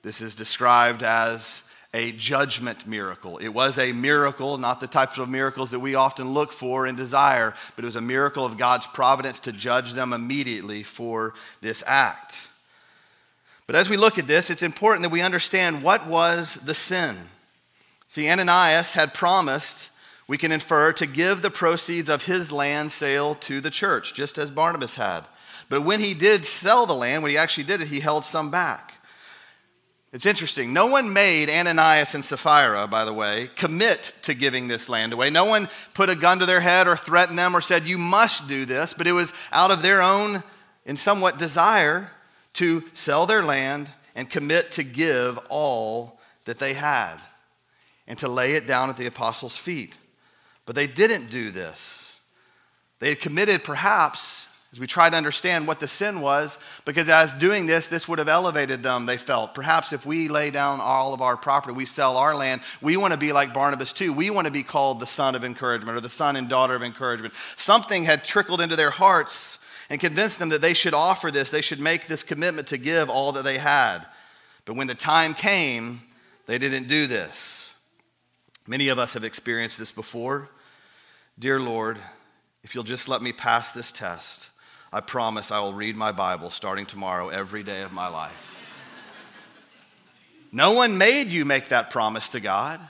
This 0.02 0.20
is 0.20 0.34
described 0.34 1.02
as 1.02 1.62
a 1.94 2.12
judgment 2.12 2.86
miracle. 2.86 3.38
It 3.38 3.48
was 3.48 3.78
a 3.78 3.92
miracle, 3.92 4.58
not 4.58 4.80
the 4.80 4.86
types 4.86 5.18
of 5.18 5.28
miracles 5.28 5.70
that 5.70 5.80
we 5.80 5.94
often 5.94 6.34
look 6.34 6.52
for 6.52 6.84
and 6.84 6.96
desire, 6.96 7.54
but 7.74 7.84
it 7.84 7.86
was 7.86 7.96
a 7.96 8.02
miracle 8.02 8.44
of 8.44 8.58
God's 8.58 8.86
providence 8.86 9.40
to 9.40 9.52
judge 9.52 9.94
them 9.94 10.12
immediately 10.12 10.82
for 10.82 11.34
this 11.60 11.82
act. 11.86 12.38
But 13.66 13.76
as 13.76 13.88
we 13.88 13.96
look 13.96 14.18
at 14.18 14.26
this, 14.26 14.50
it's 14.50 14.62
important 14.62 15.02
that 15.02 15.10
we 15.10 15.22
understand 15.22 15.82
what 15.82 16.06
was 16.06 16.56
the 16.56 16.74
sin. 16.74 17.16
See, 18.08 18.28
Ananias 18.30 18.92
had 18.92 19.14
promised 19.14 19.90
we 20.28 20.38
can 20.38 20.52
infer 20.52 20.92
to 20.92 21.06
give 21.06 21.42
the 21.42 21.50
proceeds 21.50 22.08
of 22.08 22.24
his 22.24 22.50
land 22.50 22.92
sale 22.92 23.34
to 23.36 23.60
the 23.60 23.70
church, 23.70 24.14
just 24.14 24.38
as 24.38 24.50
Barnabas 24.50 24.96
had. 24.96 25.24
But 25.68 25.82
when 25.82 26.00
he 26.00 26.14
did 26.14 26.44
sell 26.44 26.86
the 26.86 26.94
land, 26.94 27.22
when 27.22 27.30
he 27.30 27.38
actually 27.38 27.64
did 27.64 27.80
it, 27.80 27.88
he 27.88 28.00
held 28.00 28.24
some 28.24 28.50
back. 28.50 28.94
It's 30.12 30.26
interesting. 30.26 30.72
No 30.72 30.86
one 30.86 31.12
made 31.12 31.50
Ananias 31.50 32.14
and 32.14 32.24
Sapphira, 32.24 32.86
by 32.86 33.04
the 33.04 33.12
way, 33.12 33.50
commit 33.56 34.14
to 34.22 34.34
giving 34.34 34.68
this 34.68 34.88
land 34.88 35.12
away. 35.12 35.30
No 35.30 35.44
one 35.44 35.68
put 35.94 36.08
a 36.08 36.14
gun 36.14 36.38
to 36.38 36.46
their 36.46 36.60
head 36.60 36.88
or 36.88 36.96
threatened 36.96 37.38
them 37.38 37.56
or 37.56 37.60
said, 37.60 37.84
You 37.84 37.98
must 37.98 38.48
do 38.48 38.64
this. 38.64 38.94
But 38.94 39.06
it 39.06 39.12
was 39.12 39.32
out 39.52 39.70
of 39.70 39.82
their 39.82 40.00
own, 40.00 40.42
in 40.84 40.96
somewhat, 40.96 41.38
desire 41.38 42.10
to 42.54 42.84
sell 42.92 43.26
their 43.26 43.42
land 43.42 43.90
and 44.14 44.30
commit 44.30 44.70
to 44.72 44.84
give 44.84 45.38
all 45.50 46.18
that 46.46 46.58
they 46.58 46.74
had 46.74 47.18
and 48.06 48.18
to 48.20 48.28
lay 48.28 48.54
it 48.54 48.66
down 48.66 48.88
at 48.88 48.96
the 48.96 49.06
apostles' 49.06 49.56
feet. 49.56 49.98
But 50.66 50.74
they 50.74 50.86
didn't 50.86 51.30
do 51.30 51.50
this. 51.50 52.20
They 52.98 53.10
had 53.10 53.20
committed, 53.20 53.62
perhaps, 53.64 54.46
as 54.72 54.80
we 54.80 54.86
try 54.86 55.08
to 55.08 55.16
understand 55.16 55.66
what 55.66 55.80
the 55.80 55.88
sin 55.88 56.20
was, 56.20 56.58
because 56.84 57.08
as 57.08 57.32
doing 57.32 57.66
this, 57.66 57.88
this 57.88 58.08
would 58.08 58.18
have 58.18 58.28
elevated 58.28 58.82
them, 58.82 59.06
they 59.06 59.16
felt. 59.16 59.54
Perhaps 59.54 59.92
if 59.92 60.04
we 60.04 60.28
lay 60.28 60.50
down 60.50 60.80
all 60.80 61.14
of 61.14 61.22
our 61.22 61.36
property, 61.36 61.74
we 61.74 61.86
sell 61.86 62.16
our 62.16 62.34
land, 62.34 62.60
we 62.82 62.96
want 62.96 63.14
to 63.14 63.18
be 63.18 63.32
like 63.32 63.54
Barnabas 63.54 63.92
too. 63.92 64.12
We 64.12 64.28
want 64.28 64.46
to 64.46 64.52
be 64.52 64.62
called 64.62 65.00
the 65.00 65.06
son 65.06 65.34
of 65.34 65.44
encouragement 65.44 65.96
or 65.96 66.00
the 66.00 66.08
son 66.08 66.36
and 66.36 66.48
daughter 66.48 66.74
of 66.74 66.82
encouragement. 66.82 67.32
Something 67.56 68.04
had 68.04 68.24
trickled 68.24 68.60
into 68.60 68.76
their 68.76 68.90
hearts 68.90 69.60
and 69.88 70.00
convinced 70.00 70.38
them 70.40 70.48
that 70.48 70.60
they 70.60 70.74
should 70.74 70.94
offer 70.94 71.30
this, 71.30 71.48
they 71.48 71.60
should 71.60 71.80
make 71.80 72.06
this 72.06 72.22
commitment 72.22 72.66
to 72.68 72.76
give 72.76 73.08
all 73.08 73.32
that 73.32 73.44
they 73.44 73.58
had. 73.58 74.00
But 74.64 74.74
when 74.74 74.88
the 74.88 74.94
time 74.94 75.32
came, 75.32 76.02
they 76.46 76.58
didn't 76.58 76.88
do 76.88 77.06
this. 77.06 77.74
Many 78.66 78.88
of 78.88 78.98
us 78.98 79.14
have 79.14 79.24
experienced 79.24 79.78
this 79.78 79.92
before. 79.92 80.50
Dear 81.38 81.60
Lord, 81.60 81.98
if 82.62 82.74
you'll 82.74 82.82
just 82.82 83.10
let 83.10 83.20
me 83.20 83.30
pass 83.30 83.70
this 83.70 83.92
test, 83.92 84.48
I 84.90 85.00
promise 85.00 85.50
I 85.50 85.60
will 85.60 85.74
read 85.74 85.94
my 85.94 86.10
Bible 86.10 86.50
starting 86.50 86.86
tomorrow 86.86 87.28
every 87.28 87.62
day 87.62 87.82
of 87.82 87.92
my 87.92 88.08
life. 88.08 88.74
no 90.50 90.72
one 90.72 90.96
made 90.96 91.28
you 91.28 91.44
make 91.44 91.68
that 91.68 91.90
promise 91.90 92.30
to 92.30 92.40
God, 92.40 92.80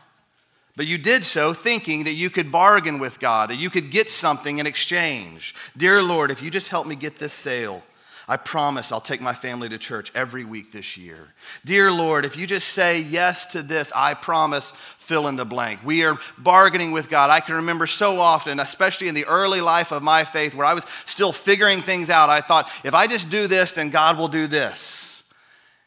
but 0.76 0.86
you 0.86 0.96
did 0.96 1.24
so 1.24 1.52
thinking 1.52 2.04
that 2.04 2.12
you 2.12 2.30
could 2.30 2.52
bargain 2.52 3.00
with 3.00 3.18
God, 3.18 3.50
that 3.50 3.56
you 3.56 3.68
could 3.68 3.90
get 3.90 4.10
something 4.10 4.58
in 4.58 4.66
exchange. 4.66 5.52
Dear 5.76 6.00
Lord, 6.00 6.30
if 6.30 6.40
you 6.40 6.48
just 6.48 6.68
help 6.68 6.86
me 6.86 6.94
get 6.94 7.18
this 7.18 7.32
sale, 7.32 7.82
I 8.28 8.37
promise 8.37 8.90
I'll 8.90 9.00
take 9.00 9.21
my 9.21 9.35
family 9.35 9.68
to 9.68 9.78
church 9.78 10.11
every 10.14 10.45
week 10.45 10.73
this 10.73 10.97
year. 10.97 11.28
Dear 11.64 11.92
Lord, 11.92 12.25
if 12.25 12.37
you 12.37 12.47
just 12.47 12.68
say 12.68 13.00
yes 13.00 13.47
to 13.52 13.62
this, 13.62 13.92
I 13.95 14.14
promise 14.14 14.73
fill 14.99 15.28
in 15.28 15.37
the 15.37 15.45
blank. 15.45 15.78
We 15.85 16.04
are 16.04 16.18
bargaining 16.37 16.90
with 16.90 17.09
God. 17.09 17.30
I 17.30 17.38
can 17.38 17.54
remember 17.54 17.87
so 17.87 18.21
often, 18.21 18.59
especially 18.59 19.06
in 19.06 19.14
the 19.14 19.26
early 19.26 19.61
life 19.61 19.92
of 19.92 20.02
my 20.02 20.25
faith, 20.25 20.56
where 20.56 20.66
I 20.66 20.75
was 20.75 20.85
still 21.04 21.30
figuring 21.30 21.80
things 21.80 22.11
out. 22.11 22.28
I 22.28 22.40
thought, 22.40 22.68
if 22.83 22.95
I 22.95 23.06
just 23.06 23.30
do 23.30 23.47
this, 23.47 23.71
then 23.71 23.90
God 23.90 24.18
will 24.18 24.26
do 24.26 24.49
this. 24.49 25.23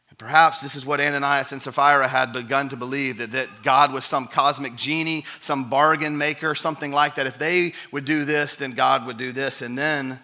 And 0.10 0.18
perhaps 0.18 0.62
this 0.62 0.76
is 0.76 0.86
what 0.86 1.02
Ananias 1.02 1.52
and 1.52 1.62
Sapphira 1.62 2.08
had 2.08 2.32
begun 2.32 2.70
to 2.70 2.78
believe 2.78 3.18
that, 3.18 3.34
that 3.34 3.50
God 3.64 3.92
was 3.92 4.06
some 4.06 4.28
cosmic 4.28 4.78
genie, 4.78 5.26
some 5.42 5.70
bargain 5.70 6.18
maker, 6.18 6.56
something 6.56 6.94
like 6.94 7.16
that. 7.16 7.28
If 7.28 7.38
they 7.38 7.74
would 7.92 8.06
do 8.06 8.24
this, 8.24 8.56
then 8.56 8.72
God 8.72 9.06
would 9.06 9.18
do 9.18 9.34
this. 9.34 9.62
And 9.62 9.78
then 9.78 10.22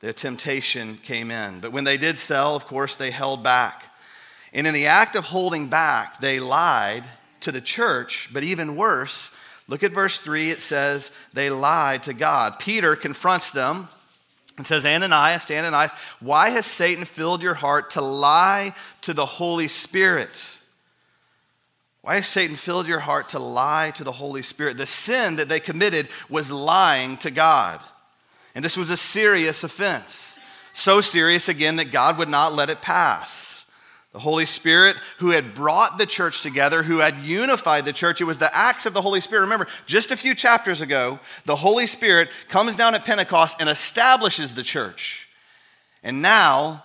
their 0.00 0.12
temptation 0.12 0.96
came 0.96 1.30
in. 1.30 1.60
But 1.60 1.72
when 1.72 1.84
they 1.84 1.98
did 1.98 2.18
sell, 2.18 2.56
of 2.56 2.66
course, 2.66 2.96
they 2.96 3.10
held 3.10 3.42
back. 3.42 3.84
And 4.52 4.66
in 4.66 4.74
the 4.74 4.86
act 4.86 5.14
of 5.14 5.24
holding 5.24 5.68
back, 5.68 6.20
they 6.20 6.40
lied 6.40 7.04
to 7.40 7.52
the 7.52 7.60
church, 7.60 8.28
but 8.32 8.44
even 8.44 8.76
worse, 8.76 9.30
look 9.68 9.82
at 9.82 9.92
verse 9.92 10.18
3. 10.18 10.50
It 10.50 10.60
says, 10.60 11.10
they 11.32 11.50
lied 11.50 12.02
to 12.04 12.12
God. 12.12 12.58
Peter 12.58 12.96
confronts 12.96 13.50
them 13.52 13.88
and 14.56 14.66
says, 14.66 14.84
Ananias, 14.84 15.50
Ananias, 15.50 15.92
why 16.18 16.50
has 16.50 16.66
Satan 16.66 17.04
filled 17.04 17.42
your 17.42 17.54
heart 17.54 17.92
to 17.92 18.00
lie 18.00 18.74
to 19.02 19.14
the 19.14 19.26
Holy 19.26 19.68
Spirit? 19.68 20.58
Why 22.02 22.16
has 22.16 22.26
Satan 22.26 22.56
filled 22.56 22.88
your 22.88 23.00
heart 23.00 23.30
to 23.30 23.38
lie 23.38 23.92
to 23.92 24.04
the 24.04 24.12
Holy 24.12 24.42
Spirit? 24.42 24.78
The 24.78 24.86
sin 24.86 25.36
that 25.36 25.48
they 25.48 25.60
committed 25.60 26.08
was 26.28 26.50
lying 26.50 27.18
to 27.18 27.30
God. 27.30 27.80
And 28.54 28.64
this 28.64 28.76
was 28.76 28.90
a 28.90 28.96
serious 28.96 29.64
offense. 29.64 30.38
So 30.72 31.00
serious, 31.00 31.48
again, 31.48 31.76
that 31.76 31.92
God 31.92 32.18
would 32.18 32.28
not 32.28 32.54
let 32.54 32.70
it 32.70 32.80
pass. 32.80 33.66
The 34.12 34.18
Holy 34.18 34.46
Spirit, 34.46 34.96
who 35.18 35.30
had 35.30 35.54
brought 35.54 35.96
the 35.96 36.06
church 36.06 36.42
together, 36.42 36.82
who 36.82 36.98
had 36.98 37.18
unified 37.18 37.84
the 37.84 37.92
church. 37.92 38.20
It 38.20 38.24
was 38.24 38.38
the 38.38 38.54
acts 38.54 38.84
of 38.84 38.92
the 38.92 39.02
Holy 39.02 39.20
Spirit. 39.20 39.42
Remember, 39.42 39.68
just 39.86 40.10
a 40.10 40.16
few 40.16 40.34
chapters 40.34 40.80
ago, 40.80 41.20
the 41.44 41.56
Holy 41.56 41.86
Spirit 41.86 42.28
comes 42.48 42.74
down 42.74 42.96
at 42.96 43.04
Pentecost 43.04 43.58
and 43.60 43.68
establishes 43.68 44.54
the 44.54 44.64
church. 44.64 45.28
And 46.02 46.20
now, 46.20 46.82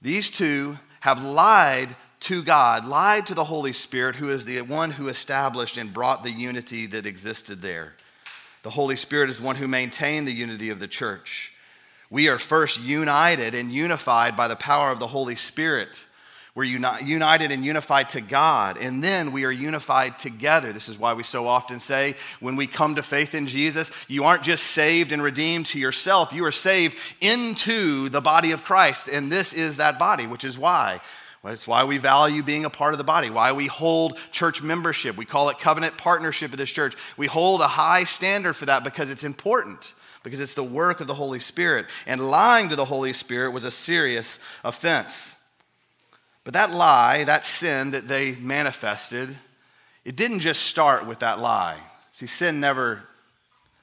these 0.00 0.30
two 0.30 0.78
have 1.00 1.24
lied 1.24 1.88
to 2.20 2.42
God, 2.42 2.86
lied 2.86 3.26
to 3.26 3.34
the 3.34 3.44
Holy 3.44 3.72
Spirit, 3.72 4.16
who 4.16 4.28
is 4.28 4.44
the 4.44 4.60
one 4.60 4.92
who 4.92 5.08
established 5.08 5.76
and 5.76 5.92
brought 5.92 6.22
the 6.22 6.30
unity 6.30 6.86
that 6.86 7.06
existed 7.06 7.62
there. 7.62 7.94
The 8.62 8.70
Holy 8.70 8.96
Spirit 8.96 9.30
is 9.30 9.38
the 9.38 9.44
one 9.44 9.56
who 9.56 9.68
maintained 9.68 10.28
the 10.28 10.32
unity 10.32 10.70
of 10.70 10.80
the 10.80 10.88
church. 10.88 11.52
We 12.10 12.28
are 12.28 12.38
first 12.38 12.82
united 12.82 13.54
and 13.54 13.72
unified 13.72 14.36
by 14.36 14.48
the 14.48 14.56
power 14.56 14.90
of 14.90 14.98
the 14.98 15.06
Holy 15.06 15.36
Spirit. 15.36 15.88
We're 16.54 16.64
united 16.64 17.52
and 17.52 17.64
unified 17.64 18.08
to 18.10 18.20
God, 18.20 18.76
and 18.76 19.04
then 19.04 19.30
we 19.30 19.44
are 19.44 19.52
unified 19.52 20.18
together. 20.18 20.72
This 20.72 20.88
is 20.88 20.98
why 20.98 21.14
we 21.14 21.22
so 21.22 21.46
often 21.46 21.78
say 21.78 22.16
when 22.40 22.56
we 22.56 22.66
come 22.66 22.96
to 22.96 23.04
faith 23.04 23.36
in 23.36 23.46
Jesus, 23.46 23.90
you 24.08 24.24
aren't 24.24 24.42
just 24.42 24.64
saved 24.64 25.12
and 25.12 25.22
redeemed 25.22 25.66
to 25.66 25.78
yourself, 25.78 26.32
you 26.32 26.44
are 26.44 26.52
saved 26.52 26.96
into 27.20 28.08
the 28.08 28.20
body 28.20 28.50
of 28.50 28.64
Christ, 28.64 29.08
and 29.08 29.30
this 29.30 29.52
is 29.52 29.76
that 29.76 29.98
body, 29.98 30.26
which 30.26 30.44
is 30.44 30.58
why. 30.58 31.00
That's 31.42 31.66
why 31.66 31.84
we 31.84 31.96
value 31.96 32.42
being 32.42 32.66
a 32.66 32.70
part 32.70 32.92
of 32.92 32.98
the 32.98 33.04
body, 33.04 33.30
why 33.30 33.52
we 33.52 33.66
hold 33.66 34.18
church 34.30 34.62
membership. 34.62 35.16
We 35.16 35.24
call 35.24 35.48
it 35.48 35.58
covenant 35.58 35.96
partnership 35.96 36.52
of 36.52 36.58
this 36.58 36.70
church. 36.70 36.94
We 37.16 37.28
hold 37.28 37.62
a 37.62 37.68
high 37.68 38.04
standard 38.04 38.54
for 38.54 38.66
that 38.66 38.84
because 38.84 39.10
it's 39.10 39.24
important, 39.24 39.94
because 40.22 40.40
it's 40.40 40.54
the 40.54 40.62
work 40.62 41.00
of 41.00 41.06
the 41.06 41.14
Holy 41.14 41.40
Spirit. 41.40 41.86
And 42.06 42.30
lying 42.30 42.68
to 42.68 42.76
the 42.76 42.84
Holy 42.84 43.14
Spirit 43.14 43.52
was 43.52 43.64
a 43.64 43.70
serious 43.70 44.38
offense. 44.62 45.38
But 46.44 46.52
that 46.52 46.72
lie, 46.72 47.24
that 47.24 47.46
sin 47.46 47.92
that 47.92 48.06
they 48.06 48.34
manifested, 48.34 49.36
it 50.04 50.16
didn't 50.16 50.40
just 50.40 50.62
start 50.62 51.06
with 51.06 51.20
that 51.20 51.38
lie. 51.38 51.78
See, 52.12 52.26
sin 52.26 52.60
never 52.60 53.04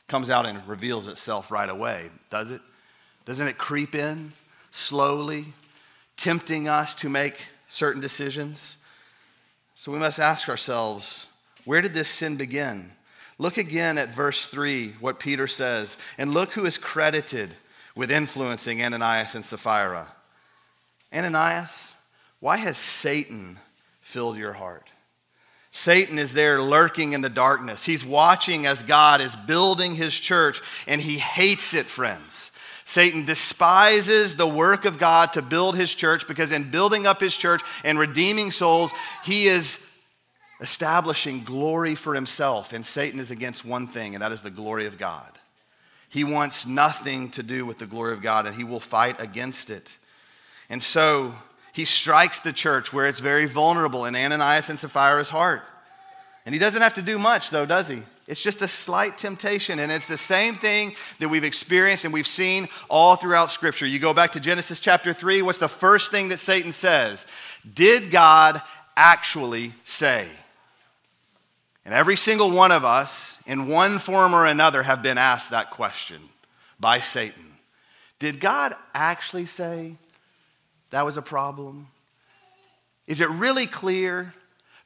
comes 0.07 0.29
out 0.29 0.45
and 0.45 0.65
reveals 0.67 1.07
itself 1.07 1.51
right 1.51 1.69
away, 1.69 2.11
does 2.29 2.51
it? 2.51 2.61
Doesn't 3.25 3.47
it 3.47 3.57
creep 3.57 3.95
in 3.95 4.33
slowly, 4.71 5.45
tempting 6.17 6.67
us 6.67 6.93
to 6.95 7.09
make 7.09 7.35
certain 7.69 8.01
decisions? 8.01 8.77
So 9.75 9.91
we 9.91 9.99
must 9.99 10.19
ask 10.19 10.49
ourselves 10.49 11.27
where 11.63 11.81
did 11.81 11.93
this 11.93 12.09
sin 12.09 12.35
begin? 12.35 12.91
Look 13.37 13.57
again 13.57 13.97
at 13.97 14.09
verse 14.09 14.47
3, 14.47 14.95
what 14.99 15.19
Peter 15.19 15.47
says, 15.47 15.97
and 16.17 16.33
look 16.33 16.53
who 16.53 16.65
is 16.65 16.77
credited 16.77 17.53
with 17.95 18.11
influencing 18.11 18.81
Ananias 18.81 19.35
and 19.35 19.45
Sapphira. 19.45 20.07
Ananias, 21.13 21.95
why 22.39 22.57
has 22.57 22.77
Satan 22.77 23.59
filled 24.01 24.37
your 24.37 24.53
heart? 24.53 24.89
Satan 25.71 26.17
is 26.17 26.33
there 26.33 26.61
lurking 26.61 27.13
in 27.13 27.21
the 27.21 27.29
darkness. 27.29 27.85
He's 27.85 28.03
watching 28.03 28.65
as 28.65 28.81
God 28.81 29.21
is 29.21 29.35
building 29.35 29.95
his 29.95 30.17
church, 30.17 30.61
and 30.87 30.99
he 30.99 31.19
hates 31.19 31.73
it, 31.73 31.85
friends. 31.85 32.46
Satan 32.87 33.25
despises 33.25 34.37
the 34.37 34.47
work 34.47 34.85
of 34.85 34.97
God 34.97 35.33
to 35.33 35.41
build 35.41 35.75
his 35.75 35.93
church 35.93 36.25
because, 36.25 36.53
in 36.53 36.71
building 36.71 37.05
up 37.05 37.19
his 37.19 37.35
church 37.35 37.61
and 37.83 37.99
redeeming 37.99 38.49
souls, 38.49 38.93
he 39.25 39.47
is 39.47 39.85
establishing 40.61 41.43
glory 41.43 41.95
for 41.95 42.15
himself. 42.15 42.71
And 42.71 42.85
Satan 42.85 43.19
is 43.19 43.29
against 43.29 43.65
one 43.65 43.87
thing, 43.87 44.15
and 44.15 44.21
that 44.21 44.31
is 44.31 44.41
the 44.41 44.49
glory 44.49 44.85
of 44.85 44.97
God. 44.97 45.27
He 46.07 46.23
wants 46.23 46.65
nothing 46.65 47.29
to 47.31 47.43
do 47.43 47.65
with 47.65 47.77
the 47.77 47.87
glory 47.87 48.13
of 48.13 48.21
God, 48.21 48.45
and 48.45 48.55
he 48.55 48.63
will 48.63 48.79
fight 48.79 49.19
against 49.19 49.69
it. 49.69 49.97
And 50.69 50.81
so, 50.81 51.33
he 51.73 51.83
strikes 51.83 52.39
the 52.39 52.53
church 52.53 52.93
where 52.93 53.07
it's 53.07 53.19
very 53.19 53.47
vulnerable 53.47 54.05
in 54.05 54.15
Ananias 54.15 54.69
and 54.69 54.79
Sapphira's 54.79 55.29
heart. 55.29 55.63
And 56.45 56.55
he 56.55 56.59
doesn't 56.59 56.81
have 56.81 56.93
to 56.93 57.01
do 57.01 57.19
much, 57.19 57.49
though, 57.49 57.65
does 57.65 57.89
he? 57.89 58.03
It's 58.27 58.41
just 58.41 58.61
a 58.61 58.67
slight 58.67 59.17
temptation. 59.17 59.79
And 59.79 59.91
it's 59.91 60.07
the 60.07 60.17
same 60.17 60.55
thing 60.55 60.95
that 61.19 61.29
we've 61.29 61.45
experienced 61.45 62.03
and 62.03 62.13
we've 62.13 62.27
seen 62.27 62.67
all 62.89 63.15
throughout 63.15 63.51
Scripture. 63.51 63.87
You 63.87 63.99
go 63.99 64.13
back 64.13 64.33
to 64.33 64.39
Genesis 64.39 64.79
chapter 64.79 65.13
3, 65.13 65.41
what's 65.41 65.59
the 65.59 65.69
first 65.69 66.11
thing 66.11 66.27
that 66.29 66.37
Satan 66.37 66.73
says? 66.73 67.25
Did 67.73 68.11
God 68.11 68.61
actually 68.97 69.73
say? 69.85 70.27
And 71.85 71.93
every 71.93 72.17
single 72.17 72.51
one 72.51 72.73
of 72.73 72.83
us, 72.83 73.41
in 73.47 73.69
one 73.69 73.97
form 73.97 74.33
or 74.33 74.45
another, 74.45 74.83
have 74.83 75.01
been 75.01 75.17
asked 75.17 75.51
that 75.51 75.69
question 75.69 76.19
by 76.81 76.99
Satan. 76.99 77.53
Did 78.19 78.41
God 78.41 78.75
actually 78.93 79.45
say? 79.45 79.95
That 80.89 81.05
was 81.05 81.15
a 81.15 81.21
problem. 81.21 81.87
Is 83.07 83.21
it 83.21 83.29
really 83.29 83.67
clear? 83.67 84.33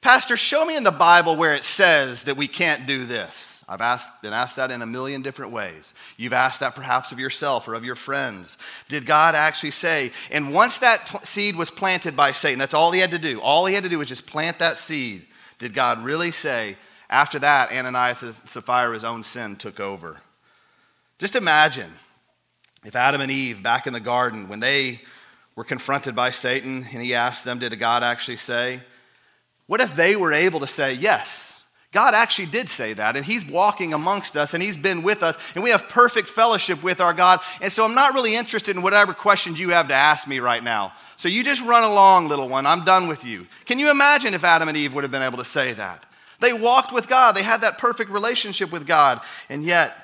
Pastor, 0.01 0.35
show 0.35 0.65
me 0.65 0.75
in 0.75 0.83
the 0.83 0.91
Bible 0.91 1.35
where 1.35 1.53
it 1.53 1.63
says 1.63 2.23
that 2.23 2.35
we 2.35 2.47
can't 2.47 2.87
do 2.87 3.05
this. 3.05 3.63
I've 3.69 3.81
asked, 3.81 4.21
been 4.21 4.33
asked 4.33 4.55
that 4.55 4.71
in 4.71 4.81
a 4.81 4.87
million 4.87 5.21
different 5.21 5.51
ways. 5.51 5.93
You've 6.17 6.33
asked 6.33 6.59
that 6.59 6.75
perhaps 6.75 7.11
of 7.11 7.19
yourself 7.19 7.67
or 7.67 7.75
of 7.75 7.85
your 7.85 7.95
friends. 7.95 8.57
Did 8.89 9.05
God 9.05 9.35
actually 9.35 9.71
say? 9.71 10.11
And 10.31 10.53
once 10.53 10.79
that 10.79 11.25
seed 11.25 11.55
was 11.55 11.71
planted 11.71 12.15
by 12.17 12.31
Satan, 12.31 12.59
that's 12.59 12.73
all 12.73 12.91
he 12.91 12.99
had 12.99 13.11
to 13.11 13.19
do. 13.19 13.39
All 13.39 13.67
he 13.67 13.75
had 13.75 13.83
to 13.83 13.89
do 13.89 13.99
was 13.99 14.09
just 14.09 14.25
plant 14.25 14.59
that 14.59 14.77
seed. 14.77 15.25
Did 15.59 15.73
God 15.73 16.03
really 16.03 16.31
say? 16.31 16.75
After 17.09 17.39
that, 17.39 17.71
Ananias 17.71 18.23
and 18.23 18.33
Sapphira's 18.33 19.03
own 19.03 19.23
sin 19.23 19.55
took 19.55 19.79
over. 19.79 20.19
Just 21.19 21.35
imagine 21.35 21.91
if 22.83 22.95
Adam 22.95 23.21
and 23.21 23.31
Eve 23.31 23.61
back 23.61 23.85
in 23.85 23.93
the 23.93 23.99
garden, 23.99 24.49
when 24.49 24.59
they 24.59 25.01
were 25.55 25.63
confronted 25.63 26.15
by 26.15 26.31
Satan 26.31 26.87
and 26.91 27.01
he 27.01 27.13
asked 27.13 27.45
them, 27.45 27.59
Did 27.59 27.77
God 27.79 28.01
actually 28.01 28.37
say? 28.37 28.81
What 29.71 29.79
if 29.79 29.95
they 29.95 30.17
were 30.17 30.33
able 30.33 30.59
to 30.59 30.67
say, 30.67 30.95
Yes, 30.95 31.63
God 31.93 32.13
actually 32.13 32.47
did 32.47 32.67
say 32.67 32.91
that, 32.91 33.15
and 33.15 33.25
He's 33.25 33.45
walking 33.45 33.93
amongst 33.93 34.35
us, 34.35 34.53
and 34.53 34.61
He's 34.61 34.75
been 34.75 35.01
with 35.01 35.23
us, 35.23 35.37
and 35.55 35.63
we 35.63 35.69
have 35.69 35.87
perfect 35.87 36.27
fellowship 36.27 36.83
with 36.83 36.99
our 36.99 37.13
God. 37.13 37.39
And 37.61 37.71
so 37.71 37.85
I'm 37.85 37.95
not 37.95 38.13
really 38.13 38.35
interested 38.35 38.75
in 38.75 38.81
whatever 38.81 39.13
questions 39.13 39.61
you 39.61 39.69
have 39.69 39.87
to 39.87 39.93
ask 39.93 40.27
me 40.27 40.39
right 40.39 40.61
now. 40.61 40.91
So 41.15 41.29
you 41.29 41.41
just 41.41 41.63
run 41.63 41.85
along, 41.85 42.27
little 42.27 42.49
one. 42.49 42.65
I'm 42.65 42.83
done 42.83 43.07
with 43.07 43.23
you. 43.23 43.47
Can 43.63 43.79
you 43.79 43.89
imagine 43.89 44.33
if 44.33 44.43
Adam 44.43 44.67
and 44.67 44.75
Eve 44.75 44.93
would 44.93 45.05
have 45.05 45.11
been 45.11 45.21
able 45.21 45.37
to 45.37 45.45
say 45.45 45.71
that? 45.71 46.03
They 46.41 46.51
walked 46.51 46.91
with 46.91 47.07
God, 47.07 47.37
they 47.37 47.43
had 47.43 47.61
that 47.61 47.77
perfect 47.77 48.11
relationship 48.11 48.73
with 48.73 48.85
God, 48.85 49.21
and 49.47 49.63
yet, 49.63 49.95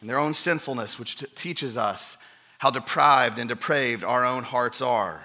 in 0.00 0.06
their 0.06 0.20
own 0.20 0.34
sinfulness, 0.34 1.00
which 1.00 1.16
t- 1.16 1.26
teaches 1.34 1.76
us 1.76 2.16
how 2.58 2.70
deprived 2.70 3.40
and 3.40 3.48
depraved 3.48 4.04
our 4.04 4.24
own 4.24 4.44
hearts 4.44 4.80
are. 4.80 5.22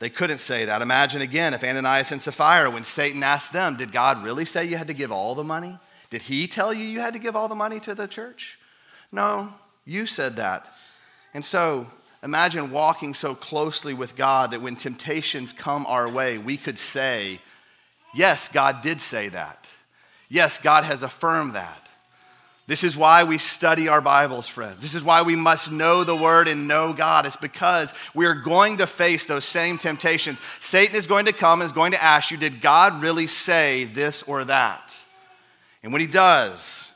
They 0.00 0.08
couldn't 0.10 0.38
say 0.38 0.64
that. 0.64 0.82
Imagine 0.82 1.20
again 1.20 1.54
if 1.54 1.62
Ananias 1.62 2.10
and 2.10 2.22
Sapphira, 2.22 2.70
when 2.70 2.84
Satan 2.84 3.22
asked 3.22 3.52
them, 3.52 3.76
Did 3.76 3.92
God 3.92 4.24
really 4.24 4.46
say 4.46 4.64
you 4.64 4.78
had 4.78 4.88
to 4.88 4.94
give 4.94 5.12
all 5.12 5.34
the 5.34 5.44
money? 5.44 5.78
Did 6.08 6.22
he 6.22 6.48
tell 6.48 6.72
you 6.72 6.84
you 6.84 7.00
had 7.00 7.12
to 7.12 7.18
give 7.18 7.36
all 7.36 7.48
the 7.48 7.54
money 7.54 7.78
to 7.80 7.94
the 7.94 8.08
church? 8.08 8.58
No, 9.12 9.52
you 9.84 10.06
said 10.06 10.36
that. 10.36 10.66
And 11.34 11.44
so 11.44 11.86
imagine 12.22 12.70
walking 12.70 13.12
so 13.12 13.34
closely 13.34 13.92
with 13.92 14.16
God 14.16 14.52
that 14.52 14.62
when 14.62 14.74
temptations 14.74 15.52
come 15.52 15.86
our 15.86 16.08
way, 16.08 16.38
we 16.38 16.56
could 16.56 16.78
say, 16.78 17.38
Yes, 18.14 18.48
God 18.48 18.80
did 18.80 19.02
say 19.02 19.28
that. 19.28 19.68
Yes, 20.30 20.58
God 20.58 20.84
has 20.84 21.02
affirmed 21.02 21.54
that. 21.54 21.89
This 22.70 22.84
is 22.84 22.96
why 22.96 23.24
we 23.24 23.38
study 23.38 23.88
our 23.88 24.00
Bibles, 24.00 24.46
friends. 24.46 24.80
This 24.80 24.94
is 24.94 25.02
why 25.02 25.22
we 25.22 25.34
must 25.34 25.72
know 25.72 26.04
the 26.04 26.14
Word 26.14 26.46
and 26.46 26.68
know 26.68 26.92
God. 26.92 27.26
It's 27.26 27.36
because 27.36 27.92
we 28.14 28.26
are 28.26 28.34
going 28.34 28.76
to 28.76 28.86
face 28.86 29.24
those 29.24 29.44
same 29.44 29.76
temptations. 29.76 30.40
Satan 30.60 30.94
is 30.94 31.08
going 31.08 31.26
to 31.26 31.32
come 31.32 31.60
and 31.60 31.66
is 31.66 31.72
going 31.72 31.90
to 31.90 32.00
ask 32.00 32.30
you, 32.30 32.36
Did 32.36 32.60
God 32.60 33.02
really 33.02 33.26
say 33.26 33.86
this 33.86 34.22
or 34.22 34.44
that? 34.44 34.94
And 35.82 35.92
when 35.92 36.00
he 36.00 36.06
does, 36.06 36.88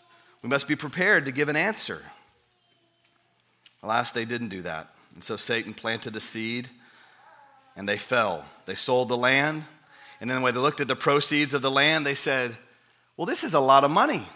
we 0.43 0.49
must 0.49 0.69
be 0.69 0.76
prepared 0.76 1.25
to 1.25 1.33
give 1.33 1.49
an 1.49 1.57
answer. 1.57 2.02
Alas, 3.83 4.12
they 4.12 4.25
didn't 4.25 4.50
do 4.50 4.62
that. 4.62 4.87
And 5.14 5.25
so 5.25 5.37
Satan 5.37 5.75
planted 5.75 6.12
the 6.12 6.21
seed 6.21 6.69
and 7.75 7.88
they 7.88 7.99
fell. 7.99 8.45
They 8.66 8.76
sold 8.76 9.09
the 9.09 9.16
land. 9.16 9.64
And 10.21 10.31
then 10.31 10.40
when 10.40 10.54
they 10.54 10.61
looked 10.61 10.81
at 10.81 10.87
the 10.87 10.95
proceeds 10.95 11.52
of 11.52 11.62
the 11.62 11.71
land, 11.71 12.07
they 12.07 12.14
said, 12.14 12.57
Well, 13.16 13.26
this 13.26 13.43
is 13.43 13.54
a 13.54 13.61
lot 13.61 13.83
of 13.83 13.90
money. 13.90 14.28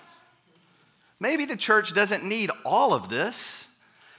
Maybe 1.21 1.45
the 1.45 1.57
church 1.57 1.95
doesn't 1.95 2.25
need 2.25 2.51
all 2.65 2.93
of 2.93 3.09
this. 3.09 3.69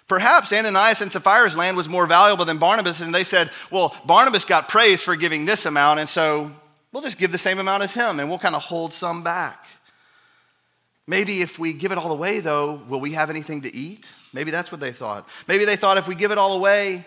Perhaps 0.08 0.52
Ananias 0.52 1.02
and 1.02 1.12
Sapphira's 1.12 1.56
land 1.56 1.78
was 1.78 1.88
more 1.88 2.08
valuable 2.08 2.44
than 2.44 2.58
Barnabas, 2.58 3.00
and 3.00 3.14
they 3.14 3.24
said, 3.24 3.52
Well, 3.72 3.96
Barnabas 4.06 4.44
got 4.44 4.68
praise 4.68 5.04
for 5.04 5.16
giving 5.16 5.46
this 5.46 5.66
amount, 5.66 6.00
and 6.00 6.10
so 6.10 6.52
we'll 6.92 7.04
just 7.04 7.20
give 7.20 7.32
the 7.32 7.38
same 7.38 7.60
amount 7.60 7.84
as 7.84 7.94
him, 7.94 8.20
and 8.20 8.28
we'll 8.28 8.40
kind 8.40 8.56
of 8.56 8.64
hold 8.64 8.92
some 8.92 9.24
back. 9.24 9.68
Maybe 11.06 11.42
if 11.42 11.58
we 11.58 11.74
give 11.74 11.92
it 11.92 11.98
all 11.98 12.12
away, 12.12 12.40
though, 12.40 12.74
will 12.74 13.00
we 13.00 13.14
have 13.14 13.30
anything 13.30 13.62
to 13.62 13.76
eat? 13.76 14.12
Maybe 14.34 14.52
that's 14.52 14.72
what 14.72 14.82
they 14.82 14.92
thought. 14.92 15.28
Maybe 15.48 15.66
they 15.66 15.76
thought 15.76 15.98
if 15.98 16.08
we 16.08 16.16
give 16.16 16.32
it 16.32 16.38
all 16.38 16.54
away, 16.54 17.06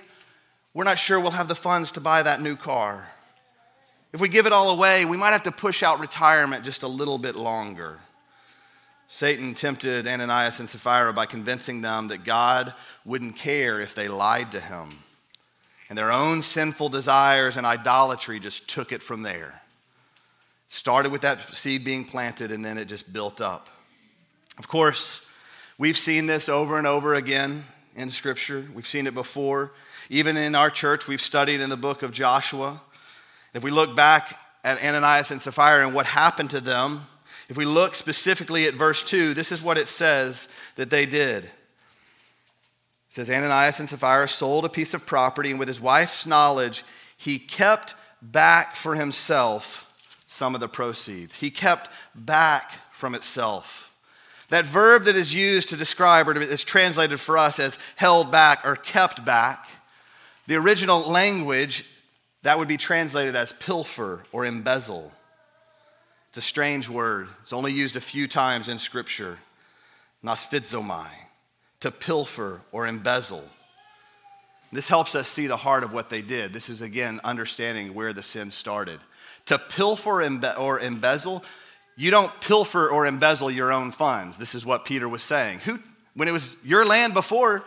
we're 0.74 0.84
not 0.84 0.98
sure 0.98 1.20
we'll 1.20 1.32
have 1.32 1.48
the 1.48 1.54
funds 1.54 1.92
to 1.92 2.00
buy 2.00 2.22
that 2.22 2.40
new 2.40 2.56
car. 2.56 3.08
If 4.12 4.20
we 4.20 4.28
give 4.28 4.46
it 4.46 4.52
all 4.52 4.70
away, 4.70 5.04
we 5.04 5.16
might 5.16 5.30
have 5.30 5.44
to 5.44 5.52
push 5.52 5.82
out 5.82 6.00
retirement 6.00 6.64
just 6.64 6.82
a 6.82 6.88
little 6.88 7.18
bit 7.18 7.34
longer. 7.34 7.98
Satan 9.14 9.52
tempted 9.52 10.08
Ananias 10.08 10.58
and 10.58 10.70
Sapphira 10.70 11.12
by 11.12 11.26
convincing 11.26 11.82
them 11.82 12.08
that 12.08 12.24
God 12.24 12.72
wouldn't 13.04 13.36
care 13.36 13.78
if 13.78 13.94
they 13.94 14.08
lied 14.08 14.52
to 14.52 14.58
him. 14.58 14.88
And 15.90 15.98
their 15.98 16.10
own 16.10 16.40
sinful 16.40 16.88
desires 16.88 17.58
and 17.58 17.66
idolatry 17.66 18.40
just 18.40 18.70
took 18.70 18.90
it 18.90 19.02
from 19.02 19.20
there. 19.20 19.60
Started 20.70 21.12
with 21.12 21.20
that 21.20 21.42
seed 21.52 21.84
being 21.84 22.06
planted, 22.06 22.50
and 22.50 22.64
then 22.64 22.78
it 22.78 22.86
just 22.86 23.12
built 23.12 23.42
up. 23.42 23.68
Of 24.58 24.66
course, 24.66 25.26
we've 25.76 25.98
seen 25.98 26.24
this 26.24 26.48
over 26.48 26.78
and 26.78 26.86
over 26.86 27.14
again 27.14 27.66
in 27.94 28.08
Scripture. 28.08 28.64
We've 28.74 28.86
seen 28.86 29.06
it 29.06 29.12
before. 29.12 29.72
Even 30.08 30.38
in 30.38 30.54
our 30.54 30.70
church, 30.70 31.06
we've 31.06 31.20
studied 31.20 31.60
in 31.60 31.68
the 31.68 31.76
book 31.76 32.02
of 32.02 32.12
Joshua. 32.12 32.80
If 33.52 33.62
we 33.62 33.70
look 33.70 33.94
back 33.94 34.40
at 34.64 34.82
Ananias 34.82 35.30
and 35.30 35.42
Sapphira 35.42 35.84
and 35.84 35.94
what 35.94 36.06
happened 36.06 36.48
to 36.48 36.62
them, 36.62 37.06
if 37.52 37.58
we 37.58 37.66
look 37.66 37.94
specifically 37.94 38.66
at 38.66 38.72
verse 38.72 39.02
2, 39.02 39.34
this 39.34 39.52
is 39.52 39.62
what 39.62 39.76
it 39.76 39.86
says 39.86 40.48
that 40.76 40.88
they 40.88 41.04
did. 41.04 41.44
It 41.44 41.50
says 43.10 43.28
Ananias 43.28 43.78
and 43.78 43.90
Sapphira 43.90 44.26
sold 44.26 44.64
a 44.64 44.70
piece 44.70 44.94
of 44.94 45.04
property, 45.04 45.50
and 45.50 45.58
with 45.58 45.68
his 45.68 45.78
wife's 45.78 46.24
knowledge, 46.24 46.82
he 47.14 47.38
kept 47.38 47.94
back 48.22 48.74
for 48.74 48.94
himself 48.94 49.92
some 50.26 50.54
of 50.54 50.62
the 50.62 50.68
proceeds. 50.68 51.34
He 51.34 51.50
kept 51.50 51.90
back 52.14 52.72
from 52.90 53.14
itself. 53.14 53.94
That 54.48 54.64
verb 54.64 55.04
that 55.04 55.14
is 55.14 55.34
used 55.34 55.68
to 55.68 55.76
describe 55.76 56.28
or 56.28 56.40
is 56.40 56.64
translated 56.64 57.20
for 57.20 57.36
us 57.36 57.60
as 57.60 57.76
held 57.96 58.32
back 58.32 58.64
or 58.64 58.76
kept 58.76 59.26
back, 59.26 59.68
the 60.46 60.56
original 60.56 61.00
language, 61.00 61.84
that 62.44 62.58
would 62.58 62.66
be 62.68 62.78
translated 62.78 63.36
as 63.36 63.52
pilfer 63.52 64.22
or 64.32 64.46
embezzle. 64.46 65.12
It's 66.32 66.38
a 66.38 66.40
strange 66.40 66.88
word. 66.88 67.28
It's 67.42 67.52
only 67.52 67.74
used 67.74 67.94
a 67.94 68.00
few 68.00 68.26
times 68.26 68.70
in 68.70 68.78
Scripture. 68.78 69.36
Nosphizomai, 70.24 71.08
to 71.80 71.90
pilfer 71.90 72.62
or 72.72 72.86
embezzle. 72.86 73.44
This 74.72 74.88
helps 74.88 75.14
us 75.14 75.28
see 75.28 75.46
the 75.46 75.58
heart 75.58 75.84
of 75.84 75.92
what 75.92 76.08
they 76.08 76.22
did. 76.22 76.54
This 76.54 76.70
is, 76.70 76.80
again, 76.80 77.20
understanding 77.22 77.92
where 77.92 78.14
the 78.14 78.22
sin 78.22 78.50
started. 78.50 78.98
To 79.46 79.58
pilfer 79.58 80.22
or 80.56 80.80
embezzle, 80.80 81.44
you 81.96 82.10
don't 82.10 82.32
pilfer 82.40 82.88
or 82.88 83.04
embezzle 83.04 83.50
your 83.50 83.70
own 83.70 83.92
funds. 83.92 84.38
This 84.38 84.54
is 84.54 84.64
what 84.64 84.86
Peter 84.86 85.10
was 85.10 85.22
saying. 85.22 85.58
Who, 85.66 85.80
when 86.14 86.28
it 86.28 86.32
was 86.32 86.56
your 86.64 86.86
land 86.86 87.12
before, 87.12 87.62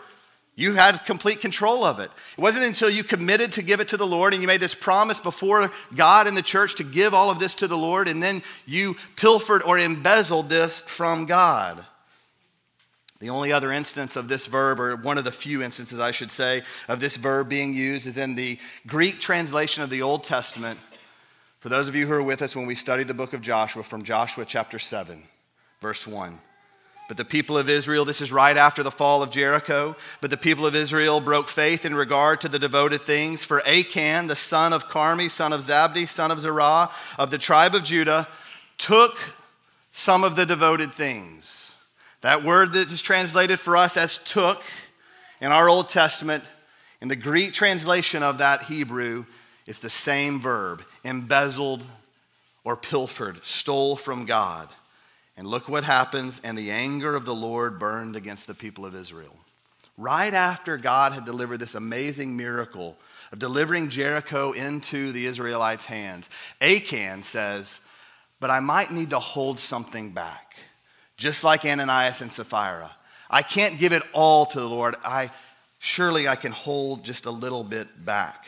you 0.56 0.76
had 0.76 1.06
complete 1.06 1.42
control 1.42 1.84
of 1.84 2.00
it. 2.00 2.10
It 2.38 2.42
wasn't 2.42 2.64
until 2.64 2.90
you 2.90 3.04
committed 3.04 3.52
to 3.54 3.62
give 3.62 3.82
it 3.82 3.90
to 3.90 3.98
the 3.98 4.08
Lord 4.08 4.34
and 4.34 4.42
you 4.42 4.48
made 4.48 4.62
this 4.62 4.74
promise 4.74 5.20
before 5.20 5.72
God 5.94 6.28
and 6.28 6.38
the 6.38 6.42
church 6.42 6.76
to 6.76 6.84
give 6.84 7.14
all 7.14 7.30
of 7.30 7.40
this 7.40 7.56
to 7.56 7.68
the 7.68 7.78
Lord, 7.78 8.08
and 8.08 8.24
then 8.24 8.42
you 8.66 8.96
pilfered 9.18 9.64
or 9.64 9.78
embezzled 9.78 10.50
this 10.50 10.82
from 10.82 11.26
God. 11.26 11.84
The 13.20 13.30
only 13.30 13.52
other 13.52 13.72
instance 13.72 14.16
of 14.16 14.28
this 14.28 14.46
verb, 14.46 14.80
or 14.80 14.96
one 14.96 15.18
of 15.18 15.24
the 15.24 15.32
few 15.32 15.62
instances, 15.62 16.00
I 16.00 16.12
should 16.12 16.32
say, 16.32 16.64
of 16.88 17.00
this 17.00 17.16
verb 17.16 17.50
being 17.50 17.74
used 17.74 18.08
is 18.08 18.18
in 18.18 18.36
the 18.36 18.60
Greek 18.88 19.20
translation 19.20 19.84
of 19.84 19.90
the 19.90 20.02
Old 20.02 20.24
Testament. 20.24 20.80
For 21.60 21.70
those 21.70 21.88
of 21.88 21.96
you 21.96 22.08
who 22.08 22.14
are 22.14 22.24
with 22.24 22.42
us 22.42 22.56
when 22.56 22.66
we 22.66 22.76
studied 22.76 23.08
the 23.08 23.14
book 23.14 23.34
of 23.34 23.42
Joshua, 23.42 23.84
from 23.84 24.04
Joshua 24.04 24.46
chapter 24.46 24.80
7, 24.80 25.24
verse 25.82 26.06
1. 26.06 26.40
But 27.08 27.18
the 27.18 27.26
people 27.26 27.58
of 27.58 27.70
Israel, 27.70 28.04
this 28.04 28.22
is 28.22 28.32
right 28.32 28.58
after 28.58 28.82
the 28.82 28.92
fall 28.92 29.22
of 29.22 29.30
Jericho, 29.30 29.96
but 30.22 30.32
the 30.32 30.38
people 30.38 30.66
of 30.66 30.74
Israel 30.74 31.22
broke 31.22 31.48
faith 31.48 31.86
in 31.86 31.94
regard 31.94 32.42
to 32.42 32.50
the 32.50 32.58
devoted 32.58 33.02
things. 33.02 33.44
For 33.44 33.66
Achan, 33.68 34.28
the 34.28 34.36
son 34.36 34.74
of 34.74 34.90
Carmi, 34.90 35.30
son 35.30 35.54
of 35.54 35.62
Zabdi, 35.62 36.10
son 36.10 36.32
of 36.32 36.40
Zerah, 36.40 36.90
of 37.20 37.30
the 37.30 37.38
tribe 37.38 37.76
of 37.76 37.84
Judah, 37.84 38.28
took 38.80 39.16
some 39.92 40.24
of 40.24 40.36
the 40.36 40.48
devoted 40.48 40.94
things. 40.94 41.74
That 42.22 42.44
word 42.44 42.74
that 42.74 42.92
is 42.92 43.02
translated 43.04 43.60
for 43.60 43.78
us 43.78 43.98
as 43.98 44.18
took 44.18 44.64
in 45.40 45.52
our 45.52 45.70
Old 45.70 45.90
Testament, 45.90 46.44
in 47.02 47.08
the 47.08 47.16
Greek 47.16 47.54
translation 47.54 48.24
of 48.24 48.40
that 48.40 48.64
Hebrew, 48.64 49.26
is 49.68 49.78
the 49.80 49.92
same 49.92 50.42
verb 50.42 50.84
embezzled 51.04 51.84
or 52.64 52.76
pilfered, 52.76 53.46
stole 53.46 53.96
from 53.96 54.26
God. 54.26 54.70
And 55.38 55.48
look 55.48 55.68
what 55.68 55.84
happens. 55.84 56.40
And 56.44 56.58
the 56.58 56.72
anger 56.72 57.16
of 57.16 57.26
the 57.26 57.36
Lord 57.36 57.80
burned 57.80 58.16
against 58.16 58.48
the 58.48 58.54
people 58.54 58.86
of 58.86 58.96
Israel. 58.96 59.36
Right 59.98 60.34
after 60.34 60.78
God 60.78 61.14
had 61.14 61.26
delivered 61.26 61.58
this 61.60 61.76
amazing 61.76 62.36
miracle 62.36 62.98
of 63.32 63.40
delivering 63.40 63.90
Jericho 63.90 64.52
into 64.52 65.12
the 65.12 65.26
Israelites' 65.26 65.86
hands, 65.86 66.30
Achan 66.62 67.24
says, 67.24 67.80
But 68.40 68.50
I 68.50 68.60
might 68.60 68.92
need 68.92 69.12
to 69.12 69.20
hold 69.20 69.60
something 69.60 70.12
back, 70.12 70.56
just 71.18 71.44
like 71.44 71.64
Ananias 71.66 72.22
and 72.22 72.32
Sapphira. 72.32 72.92
I 73.30 73.42
can't 73.42 73.80
give 73.80 73.94
it 73.94 74.04
all 74.14 74.46
to 74.48 74.60
the 74.60 74.70
Lord. 74.70 74.96
I 75.04 75.32
surely 75.80 76.28
I 76.28 76.36
can 76.36 76.52
hold 76.52 77.06
just 77.06 77.26
a 77.26 77.32
little 77.32 77.64
bit 77.64 78.06
back. 78.06 78.48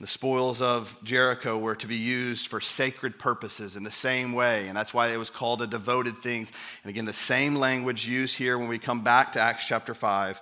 The 0.00 0.06
spoils 0.06 0.62
of 0.62 0.96
Jericho 1.02 1.58
were 1.58 1.74
to 1.74 1.88
be 1.88 1.96
used 1.96 2.46
for 2.46 2.60
sacred 2.60 3.18
purposes 3.18 3.76
in 3.76 3.82
the 3.82 3.90
same 3.90 4.32
way, 4.32 4.68
and 4.68 4.76
that's 4.76 4.94
why 4.94 5.08
it 5.08 5.16
was 5.16 5.28
called 5.28 5.60
a 5.60 5.66
devoted 5.66 6.18
things. 6.18 6.52
And 6.84 6.90
again, 6.90 7.04
the 7.04 7.12
same 7.12 7.56
language 7.56 8.06
used 8.06 8.36
here 8.36 8.56
when 8.56 8.68
we 8.68 8.78
come 8.78 9.02
back 9.02 9.32
to 9.32 9.40
Acts 9.40 9.66
chapter 9.66 9.94
5. 9.94 10.40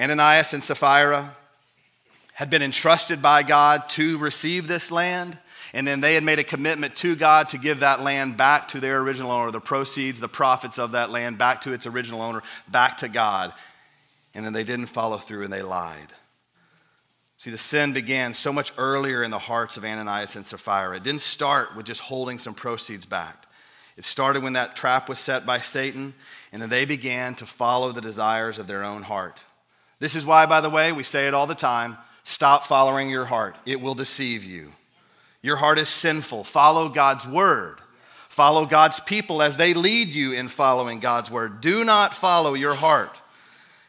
Ananias 0.00 0.54
and 0.54 0.64
Sapphira 0.64 1.36
had 2.32 2.48
been 2.48 2.62
entrusted 2.62 3.20
by 3.20 3.42
God 3.42 3.86
to 3.90 4.16
receive 4.16 4.66
this 4.66 4.90
land, 4.90 5.36
and 5.74 5.86
then 5.86 6.00
they 6.00 6.14
had 6.14 6.24
made 6.24 6.38
a 6.38 6.44
commitment 6.44 6.96
to 6.96 7.14
God 7.16 7.50
to 7.50 7.58
give 7.58 7.80
that 7.80 8.02
land 8.02 8.38
back 8.38 8.68
to 8.68 8.80
their 8.80 8.98
original 9.00 9.30
owner, 9.30 9.50
the 9.50 9.60
proceeds, 9.60 10.20
the 10.20 10.28
profits 10.28 10.78
of 10.78 10.92
that 10.92 11.10
land 11.10 11.36
back 11.36 11.60
to 11.62 11.72
its 11.72 11.86
original 11.86 12.22
owner, 12.22 12.42
back 12.66 12.96
to 12.98 13.08
God. 13.10 13.52
And 14.34 14.42
then 14.42 14.54
they 14.54 14.64
didn't 14.64 14.86
follow 14.86 15.18
through 15.18 15.44
and 15.44 15.52
they 15.52 15.62
lied. 15.62 16.08
See, 17.44 17.50
the 17.50 17.58
sin 17.58 17.92
began 17.92 18.32
so 18.32 18.54
much 18.54 18.72
earlier 18.78 19.22
in 19.22 19.30
the 19.30 19.38
hearts 19.38 19.76
of 19.76 19.84
Ananias 19.84 20.34
and 20.34 20.46
Sapphira. 20.46 20.96
It 20.96 21.02
didn't 21.02 21.20
start 21.20 21.76
with 21.76 21.84
just 21.84 22.00
holding 22.00 22.38
some 22.38 22.54
proceeds 22.54 23.04
back. 23.04 23.44
It 23.98 24.06
started 24.06 24.42
when 24.42 24.54
that 24.54 24.76
trap 24.76 25.10
was 25.10 25.18
set 25.18 25.44
by 25.44 25.60
Satan, 25.60 26.14
and 26.52 26.62
then 26.62 26.70
they 26.70 26.86
began 26.86 27.34
to 27.34 27.44
follow 27.44 27.92
the 27.92 28.00
desires 28.00 28.58
of 28.58 28.66
their 28.66 28.82
own 28.82 29.02
heart. 29.02 29.40
This 29.98 30.16
is 30.16 30.24
why, 30.24 30.46
by 30.46 30.62
the 30.62 30.70
way, 30.70 30.90
we 30.90 31.02
say 31.02 31.28
it 31.28 31.34
all 31.34 31.46
the 31.46 31.54
time 31.54 31.98
stop 32.22 32.64
following 32.64 33.10
your 33.10 33.26
heart, 33.26 33.56
it 33.66 33.78
will 33.78 33.94
deceive 33.94 34.42
you. 34.42 34.72
Your 35.42 35.56
heart 35.56 35.78
is 35.78 35.90
sinful. 35.90 36.44
Follow 36.44 36.88
God's 36.88 37.26
word. 37.26 37.76
Follow 38.30 38.64
God's 38.64 39.00
people 39.00 39.42
as 39.42 39.58
they 39.58 39.74
lead 39.74 40.08
you 40.08 40.32
in 40.32 40.48
following 40.48 40.98
God's 40.98 41.30
word. 41.30 41.60
Do 41.60 41.84
not 41.84 42.14
follow 42.14 42.54
your 42.54 42.74
heart. 42.74 43.14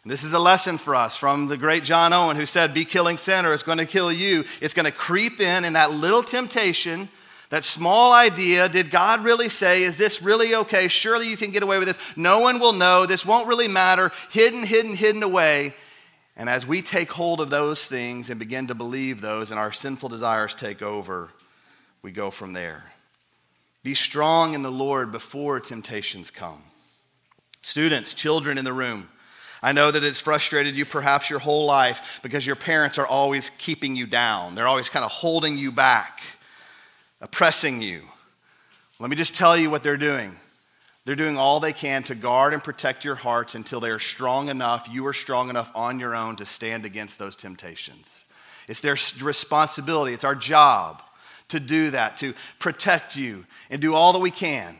This 0.07 0.23
is 0.23 0.33
a 0.33 0.39
lesson 0.39 0.77
for 0.77 0.95
us 0.95 1.17
from 1.17 1.47
the 1.47 1.57
great 1.57 1.83
John 1.83 2.13
Owen 2.13 2.35
who 2.35 2.45
said, 2.45 2.75
Be 2.75 2.85
killing 2.85 3.17
sin 3.17 3.43
or 3.43 3.53
it's 3.53 3.63
going 3.63 3.79
to 3.79 3.87
kill 3.87 4.11
you. 4.11 4.45
It's 4.61 4.75
going 4.75 4.85
to 4.85 4.91
creep 4.91 5.41
in, 5.41 5.65
and 5.65 5.75
that 5.75 5.93
little 5.93 6.21
temptation, 6.21 7.09
that 7.49 7.63
small 7.63 8.13
idea, 8.13 8.69
did 8.69 8.91
God 8.91 9.23
really 9.23 9.49
say, 9.49 9.81
Is 9.81 9.97
this 9.97 10.21
really 10.21 10.53
okay? 10.53 10.89
Surely 10.89 11.27
you 11.27 11.37
can 11.37 11.49
get 11.49 11.63
away 11.63 11.79
with 11.79 11.87
this. 11.87 11.97
No 12.15 12.41
one 12.41 12.59
will 12.59 12.73
know. 12.73 13.07
This 13.07 13.25
won't 13.25 13.47
really 13.47 13.67
matter. 13.67 14.11
Hidden, 14.29 14.63
hidden, 14.63 14.95
hidden 14.95 15.23
away. 15.23 15.73
And 16.37 16.49
as 16.49 16.67
we 16.67 16.83
take 16.83 17.11
hold 17.11 17.41
of 17.41 17.49
those 17.49 17.87
things 17.87 18.29
and 18.29 18.37
begin 18.37 18.67
to 18.67 18.75
believe 18.75 19.21
those, 19.21 19.49
and 19.49 19.59
our 19.59 19.71
sinful 19.71 20.09
desires 20.09 20.53
take 20.53 20.83
over, 20.83 21.29
we 22.03 22.11
go 22.11 22.29
from 22.29 22.53
there. 22.53 22.83
Be 23.81 23.95
strong 23.95 24.53
in 24.53 24.61
the 24.61 24.71
Lord 24.71 25.11
before 25.11 25.59
temptations 25.59 26.29
come. 26.29 26.61
Students, 27.63 28.13
children 28.13 28.59
in 28.59 28.65
the 28.65 28.73
room, 28.73 29.09
I 29.61 29.71
know 29.71 29.91
that 29.91 30.03
it's 30.03 30.19
frustrated 30.19 30.75
you 30.75 30.85
perhaps 30.85 31.29
your 31.29 31.39
whole 31.39 31.65
life 31.65 32.19
because 32.21 32.45
your 32.45 32.55
parents 32.55 32.97
are 32.97 33.07
always 33.07 33.49
keeping 33.57 33.95
you 33.95 34.05
down. 34.05 34.55
They're 34.55 34.67
always 34.67 34.89
kind 34.89 35.05
of 35.05 35.11
holding 35.11 35.57
you 35.57 35.71
back, 35.71 36.21
oppressing 37.21 37.81
you. 37.81 38.01
Let 38.99 39.09
me 39.09 39.15
just 39.15 39.35
tell 39.35 39.57
you 39.57 39.69
what 39.69 39.83
they're 39.83 39.97
doing. 39.97 40.35
They're 41.05 41.15
doing 41.15 41.37
all 41.37 41.59
they 41.59 41.73
can 41.73 42.03
to 42.03 42.15
guard 42.15 42.53
and 42.53 42.63
protect 42.63 43.05
your 43.05 43.15
hearts 43.15 43.55
until 43.55 43.79
they 43.79 43.91
are 43.91 43.99
strong 43.99 44.49
enough, 44.49 44.87
you 44.91 45.05
are 45.05 45.13
strong 45.13 45.49
enough 45.49 45.71
on 45.75 45.99
your 45.99 46.15
own 46.15 46.35
to 46.37 46.45
stand 46.45 46.85
against 46.85 47.19
those 47.19 47.35
temptations. 47.35 48.25
It's 48.67 48.81
their 48.81 48.97
responsibility, 49.21 50.13
it's 50.13 50.23
our 50.23 50.35
job 50.35 51.03
to 51.49 51.59
do 51.59 51.91
that, 51.91 52.17
to 52.17 52.33
protect 52.57 53.15
you 53.15 53.45
and 53.69 53.81
do 53.81 53.93
all 53.93 54.13
that 54.13 54.19
we 54.19 54.31
can 54.31 54.77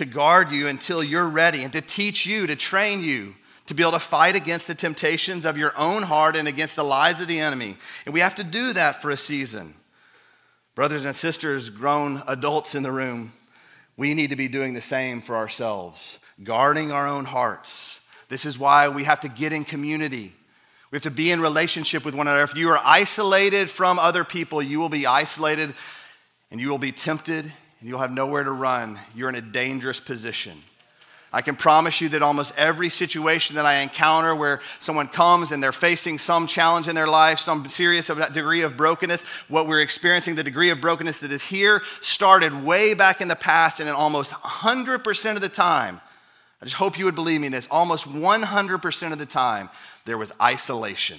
to 0.00 0.06
guard 0.06 0.50
you 0.50 0.66
until 0.66 1.02
you're 1.02 1.28
ready 1.28 1.62
and 1.62 1.74
to 1.74 1.80
teach 1.82 2.24
you, 2.24 2.46
to 2.46 2.56
train 2.56 3.02
you 3.02 3.34
to 3.70 3.74
be 3.74 3.84
able 3.84 3.92
to 3.92 4.00
fight 4.00 4.34
against 4.34 4.66
the 4.66 4.74
temptations 4.74 5.44
of 5.44 5.56
your 5.56 5.72
own 5.78 6.02
heart 6.02 6.34
and 6.34 6.48
against 6.48 6.74
the 6.74 6.82
lies 6.82 7.20
of 7.20 7.28
the 7.28 7.38
enemy. 7.38 7.76
And 8.04 8.12
we 8.12 8.18
have 8.18 8.34
to 8.34 8.44
do 8.44 8.72
that 8.72 9.00
for 9.00 9.12
a 9.12 9.16
season. 9.16 9.74
Brothers 10.74 11.04
and 11.04 11.14
sisters, 11.14 11.70
grown 11.70 12.20
adults 12.26 12.74
in 12.74 12.82
the 12.82 12.90
room, 12.90 13.32
we 13.96 14.12
need 14.12 14.30
to 14.30 14.36
be 14.36 14.48
doing 14.48 14.74
the 14.74 14.80
same 14.80 15.20
for 15.20 15.36
ourselves, 15.36 16.18
guarding 16.42 16.90
our 16.90 17.06
own 17.06 17.26
hearts. 17.26 18.00
This 18.28 18.44
is 18.44 18.58
why 18.58 18.88
we 18.88 19.04
have 19.04 19.20
to 19.20 19.28
get 19.28 19.52
in 19.52 19.64
community. 19.64 20.32
We 20.90 20.96
have 20.96 21.02
to 21.02 21.10
be 21.12 21.30
in 21.30 21.40
relationship 21.40 22.04
with 22.04 22.16
one 22.16 22.26
another. 22.26 22.42
If 22.42 22.56
you 22.56 22.70
are 22.70 22.80
isolated 22.84 23.70
from 23.70 24.00
other 24.00 24.24
people, 24.24 24.60
you 24.60 24.80
will 24.80 24.88
be 24.88 25.06
isolated 25.06 25.74
and 26.50 26.60
you 26.60 26.70
will 26.70 26.78
be 26.78 26.90
tempted 26.90 27.44
and 27.44 27.88
you'll 27.88 28.00
have 28.00 28.12
nowhere 28.12 28.42
to 28.42 28.50
run. 28.50 28.98
You're 29.14 29.28
in 29.28 29.36
a 29.36 29.40
dangerous 29.40 30.00
position. 30.00 30.60
I 31.32 31.42
can 31.42 31.54
promise 31.54 32.00
you 32.00 32.08
that 32.08 32.22
almost 32.22 32.52
every 32.56 32.88
situation 32.88 33.54
that 33.54 33.64
I 33.64 33.76
encounter 33.76 34.34
where 34.34 34.60
someone 34.80 35.06
comes 35.06 35.52
and 35.52 35.62
they're 35.62 35.70
facing 35.70 36.18
some 36.18 36.48
challenge 36.48 36.88
in 36.88 36.96
their 36.96 37.06
life, 37.06 37.38
some 37.38 37.68
serious 37.68 38.08
degree 38.08 38.62
of 38.62 38.76
brokenness, 38.76 39.22
what 39.48 39.68
we're 39.68 39.80
experiencing, 39.80 40.34
the 40.34 40.42
degree 40.42 40.70
of 40.70 40.80
brokenness 40.80 41.20
that 41.20 41.30
is 41.30 41.44
here, 41.44 41.82
started 42.00 42.64
way 42.64 42.94
back 42.94 43.20
in 43.20 43.28
the 43.28 43.36
past, 43.36 43.78
and 43.78 43.88
in 43.88 43.94
almost 43.94 44.32
100% 44.32 45.36
of 45.36 45.40
the 45.40 45.48
time, 45.48 46.00
I 46.60 46.64
just 46.64 46.76
hope 46.76 46.98
you 46.98 47.04
would 47.04 47.14
believe 47.14 47.40
me 47.40 47.46
in 47.46 47.52
this, 47.52 47.68
almost 47.70 48.08
100% 48.08 49.12
of 49.12 49.18
the 49.18 49.26
time, 49.26 49.70
there 50.04 50.18
was 50.18 50.32
isolation. 50.42 51.18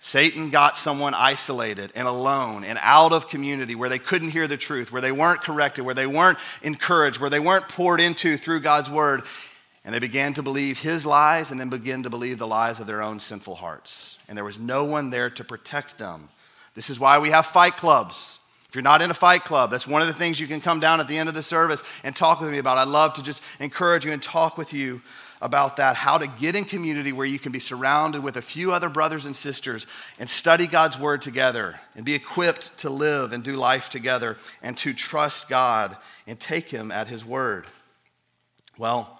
Satan 0.00 0.50
got 0.50 0.78
someone 0.78 1.14
isolated 1.14 1.92
and 1.94 2.06
alone 2.06 2.64
and 2.64 2.78
out 2.82 3.12
of 3.12 3.28
community 3.28 3.74
where 3.74 3.88
they 3.88 3.98
couldn't 3.98 4.30
hear 4.30 4.46
the 4.46 4.56
truth, 4.56 4.92
where 4.92 5.02
they 5.02 5.12
weren't 5.12 5.42
corrected, 5.42 5.84
where 5.84 5.94
they 5.94 6.06
weren't 6.06 6.38
encouraged, 6.62 7.20
where 7.20 7.30
they 7.30 7.40
weren't 7.40 7.68
poured 7.68 8.00
into 8.00 8.36
through 8.36 8.60
God's 8.60 8.90
word. 8.90 9.22
And 9.84 9.94
they 9.94 9.98
began 9.98 10.34
to 10.34 10.42
believe 10.42 10.78
his 10.80 11.06
lies 11.06 11.50
and 11.50 11.58
then 11.58 11.70
begin 11.70 12.02
to 12.02 12.10
believe 12.10 12.38
the 12.38 12.46
lies 12.46 12.78
of 12.78 12.86
their 12.86 13.02
own 13.02 13.20
sinful 13.20 13.56
hearts. 13.56 14.18
And 14.28 14.36
there 14.36 14.44
was 14.44 14.58
no 14.58 14.84
one 14.84 15.10
there 15.10 15.30
to 15.30 15.44
protect 15.44 15.98
them. 15.98 16.28
This 16.74 16.90
is 16.90 17.00
why 17.00 17.18
we 17.18 17.30
have 17.30 17.46
fight 17.46 17.76
clubs. 17.76 18.38
If 18.68 18.74
you're 18.74 18.82
not 18.82 19.00
in 19.00 19.10
a 19.10 19.14
fight 19.14 19.44
club, 19.44 19.70
that's 19.70 19.86
one 19.86 20.02
of 20.02 20.08
the 20.08 20.14
things 20.14 20.38
you 20.38 20.46
can 20.46 20.60
come 20.60 20.78
down 20.78 21.00
at 21.00 21.08
the 21.08 21.16
end 21.16 21.28
of 21.28 21.34
the 21.34 21.42
service 21.42 21.82
and 22.04 22.14
talk 22.14 22.40
with 22.40 22.50
me 22.50 22.58
about. 22.58 22.76
I'd 22.76 22.88
love 22.88 23.14
to 23.14 23.22
just 23.22 23.42
encourage 23.60 24.04
you 24.04 24.12
and 24.12 24.22
talk 24.22 24.58
with 24.58 24.74
you 24.74 25.00
about 25.40 25.76
that, 25.76 25.96
how 25.96 26.18
to 26.18 26.26
get 26.26 26.56
in 26.56 26.64
community 26.64 27.12
where 27.12 27.26
you 27.26 27.38
can 27.38 27.52
be 27.52 27.60
surrounded 27.60 28.22
with 28.22 28.36
a 28.36 28.42
few 28.42 28.72
other 28.72 28.88
brothers 28.88 29.26
and 29.26 29.36
sisters 29.36 29.86
and 30.18 30.28
study 30.28 30.66
God's 30.66 30.98
word 30.98 31.22
together 31.22 31.78
and 31.94 32.04
be 32.04 32.14
equipped 32.14 32.76
to 32.78 32.90
live 32.90 33.32
and 33.32 33.44
do 33.44 33.54
life 33.54 33.88
together 33.88 34.36
and 34.62 34.76
to 34.78 34.92
trust 34.92 35.48
God 35.48 35.96
and 36.26 36.38
take 36.40 36.68
Him 36.68 36.90
at 36.90 37.08
His 37.08 37.24
word. 37.24 37.66
Well, 38.76 39.18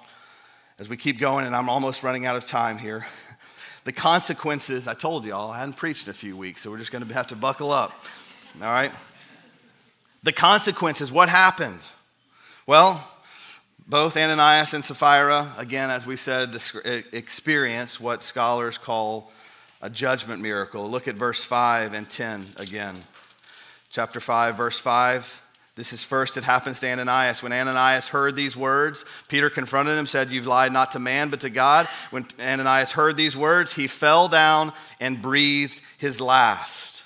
as 0.78 0.88
we 0.88 0.96
keep 0.96 1.18
going, 1.18 1.46
and 1.46 1.54
I'm 1.54 1.68
almost 1.68 2.02
running 2.02 2.26
out 2.26 2.36
of 2.36 2.44
time 2.44 2.78
here, 2.78 3.06
the 3.84 3.92
consequences, 3.92 4.86
I 4.86 4.94
told 4.94 5.24
y'all, 5.24 5.50
I 5.50 5.58
hadn't 5.58 5.76
preached 5.76 6.06
in 6.06 6.10
a 6.10 6.14
few 6.14 6.36
weeks, 6.36 6.62
so 6.62 6.70
we're 6.70 6.78
just 6.78 6.92
to 6.92 7.14
have 7.14 7.28
to 7.28 7.36
buckle 7.36 7.72
up. 7.72 7.92
All 8.60 8.68
right? 8.68 8.92
The 10.24 10.32
consequences, 10.32 11.12
what 11.12 11.28
happened? 11.28 11.80
Well, 12.66 13.08
both 13.88 14.18
Ananias 14.18 14.74
and 14.74 14.84
Sapphira, 14.84 15.54
again, 15.56 15.88
as 15.88 16.06
we 16.06 16.16
said, 16.16 16.54
experience 17.12 17.98
what 17.98 18.22
scholars 18.22 18.76
call 18.76 19.32
a 19.80 19.88
judgment 19.88 20.42
miracle. 20.42 20.88
Look 20.90 21.08
at 21.08 21.14
verse 21.14 21.42
5 21.42 21.94
and 21.94 22.08
10 22.08 22.44
again. 22.58 22.94
Chapter 23.90 24.20
5, 24.20 24.56
verse 24.56 24.78
5. 24.78 25.42
This 25.74 25.92
is 25.92 26.02
first, 26.02 26.36
it 26.36 26.44
happens 26.44 26.80
to 26.80 26.90
Ananias. 26.90 27.42
When 27.42 27.52
Ananias 27.52 28.08
heard 28.08 28.36
these 28.36 28.56
words, 28.56 29.04
Peter 29.28 29.48
confronted 29.48 29.96
him, 29.96 30.06
said, 30.06 30.32
You've 30.32 30.46
lied 30.46 30.72
not 30.72 30.92
to 30.92 30.98
man, 30.98 31.30
but 31.30 31.40
to 31.40 31.50
God. 31.50 31.86
When 32.10 32.26
Ananias 32.40 32.92
heard 32.92 33.16
these 33.16 33.36
words, 33.36 33.72
he 33.72 33.86
fell 33.86 34.28
down 34.28 34.72
and 35.00 35.22
breathed 35.22 35.80
his 35.96 36.20
last. 36.20 36.97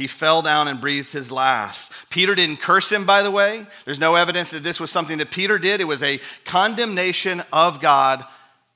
He 0.00 0.06
fell 0.06 0.40
down 0.40 0.66
and 0.66 0.80
breathed 0.80 1.12
his 1.12 1.30
last. 1.30 1.92
Peter 2.08 2.34
didn't 2.34 2.62
curse 2.62 2.90
him, 2.90 3.04
by 3.04 3.22
the 3.22 3.30
way. 3.30 3.66
There's 3.84 3.98
no 3.98 4.14
evidence 4.14 4.48
that 4.48 4.62
this 4.62 4.80
was 4.80 4.90
something 4.90 5.18
that 5.18 5.30
Peter 5.30 5.58
did. 5.58 5.78
It 5.78 5.84
was 5.84 6.02
a 6.02 6.22
condemnation 6.46 7.42
of 7.52 7.82
God 7.82 8.24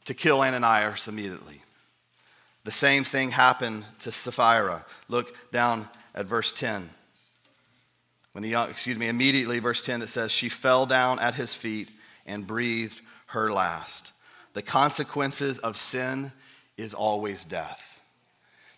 to 0.05 0.13
kill 0.13 0.43
Ananias 0.43 1.09
immediately. 1.09 1.63
The 2.65 2.73
same 2.73 3.05
thing 3.05 3.31
happened 3.31 3.87
to 4.01 4.13
Sapphira. 4.13 4.85
Look 5.09 5.35
down 5.51 5.89
at 6.15 6.27
verse 6.27 6.53
10. 6.53 6.91
When 8.33 8.43
the 8.43 8.51
young, 8.51 8.69
excuse 8.69 8.99
me, 8.99 9.09
immediately, 9.09 9.61
verse 9.61 9.81
10, 9.81 10.03
it 10.03 10.11
says, 10.11 10.31
She 10.31 10.51
fell 10.51 10.85
down 10.85 11.21
at 11.21 11.37
his 11.37 11.55
feet 11.55 11.89
and 12.27 12.47
breathed 12.47 13.01
her 13.29 13.51
last. 13.51 14.13
The 14.53 14.61
consequences 14.61 15.59
of 15.59 15.79
sin 15.79 16.33
is 16.77 16.93
always 16.93 17.47
death. 17.47 17.94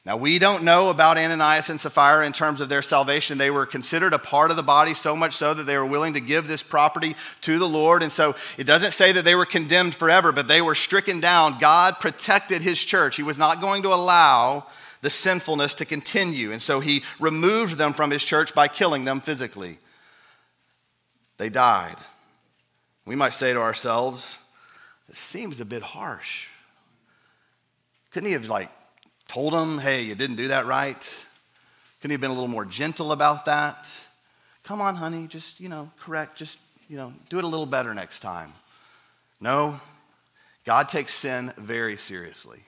Now, 0.07 0.17
we 0.17 0.39
don't 0.39 0.63
know 0.63 0.89
about 0.89 1.19
Ananias 1.19 1.69
and 1.69 1.81
Sapphira 1.81 2.25
in 2.25 2.33
terms 2.33 2.61
of 2.61 2.69
their 2.69 2.81
salvation. 2.81 3.39
They 3.39 3.51
were 3.51 3.67
considered 3.67 4.13
a 4.13 4.21
part 4.21 4.53
of 4.53 4.57
the 4.57 4.63
body, 4.63 4.95
so 4.95 5.17
much 5.17 5.35
so 5.35 5.53
that 5.53 5.65
they 5.65 5.77
were 5.77 5.85
willing 5.85 6.15
to 6.15 6.21
give 6.21 6.47
this 6.47 6.63
property 6.63 7.17
to 7.41 7.59
the 7.59 7.67
Lord. 7.67 8.05
And 8.05 8.13
so 8.13 8.37
it 8.57 8.69
doesn't 8.69 8.93
say 8.93 9.11
that 9.11 9.25
they 9.25 9.35
were 9.35 9.45
condemned 9.45 9.97
forever, 9.97 10.31
but 10.31 10.47
they 10.47 10.63
were 10.63 10.77
stricken 10.77 11.19
down. 11.19 11.59
God 11.59 11.99
protected 11.99 12.63
his 12.63 12.81
church. 12.81 13.17
He 13.17 13.25
was 13.25 13.37
not 13.37 13.61
going 13.61 13.83
to 13.83 13.93
allow 13.93 14.69
the 15.03 15.11
sinfulness 15.11 15.75
to 15.75 15.85
continue. 15.85 16.53
And 16.53 16.63
so 16.63 16.79
he 16.79 17.03
removed 17.19 17.77
them 17.77 17.93
from 17.93 18.13
his 18.13 18.25
church 18.25 18.55
by 18.55 18.69
killing 18.69 19.05
them 19.05 19.21
physically. 19.21 19.77
They 21.37 21.49
died. 21.49 21.97
We 23.07 23.17
might 23.17 23.35
say 23.35 23.53
to 23.53 23.61
ourselves, 23.61 24.39
it 25.09 25.17
seems 25.17 25.61
a 25.61 25.65
bit 25.65 25.83
harsh. 25.83 26.47
Couldn't 28.13 28.29
he 28.29 28.35
have, 28.35 28.49
like, 28.49 28.71
told 29.29 29.53
him, 29.53 29.79
hey, 29.79 30.03
you 30.03 30.15
didn't 30.15 30.37
do 30.37 30.49
that 30.49 30.67
right? 30.67 31.01
Couldn't 32.01 32.11
he 32.11 32.15
have 32.15 32.21
been 32.21 32.31
a 32.31 32.35
little 32.35 32.49
more 32.49 32.65
gentle 32.65 33.13
about 33.13 33.47
that? 33.47 33.91
Come 34.63 34.81
on, 34.81 34.97
honey, 34.97 35.27
just, 35.27 35.61
you 35.61 35.69
know, 35.69 35.91
correct, 36.01 36.37
just, 36.37 36.59
you 36.89 36.97
know, 36.97 37.13
do 37.29 37.39
it 37.39 37.45
a 37.45 37.49
little 37.49 37.67
better 37.67 37.95
next 37.95 38.21
time. 38.21 38.53
No, 39.41 39.81
God 40.65 40.89
takes 40.89 41.15
sin 41.15 41.53
very 41.57 41.97
seriously. 41.97 42.61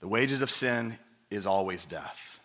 The 0.00 0.08
wages 0.08 0.42
of 0.42 0.50
sin 0.50 0.98
is 1.30 1.46
always 1.46 1.84
death. 1.84 2.40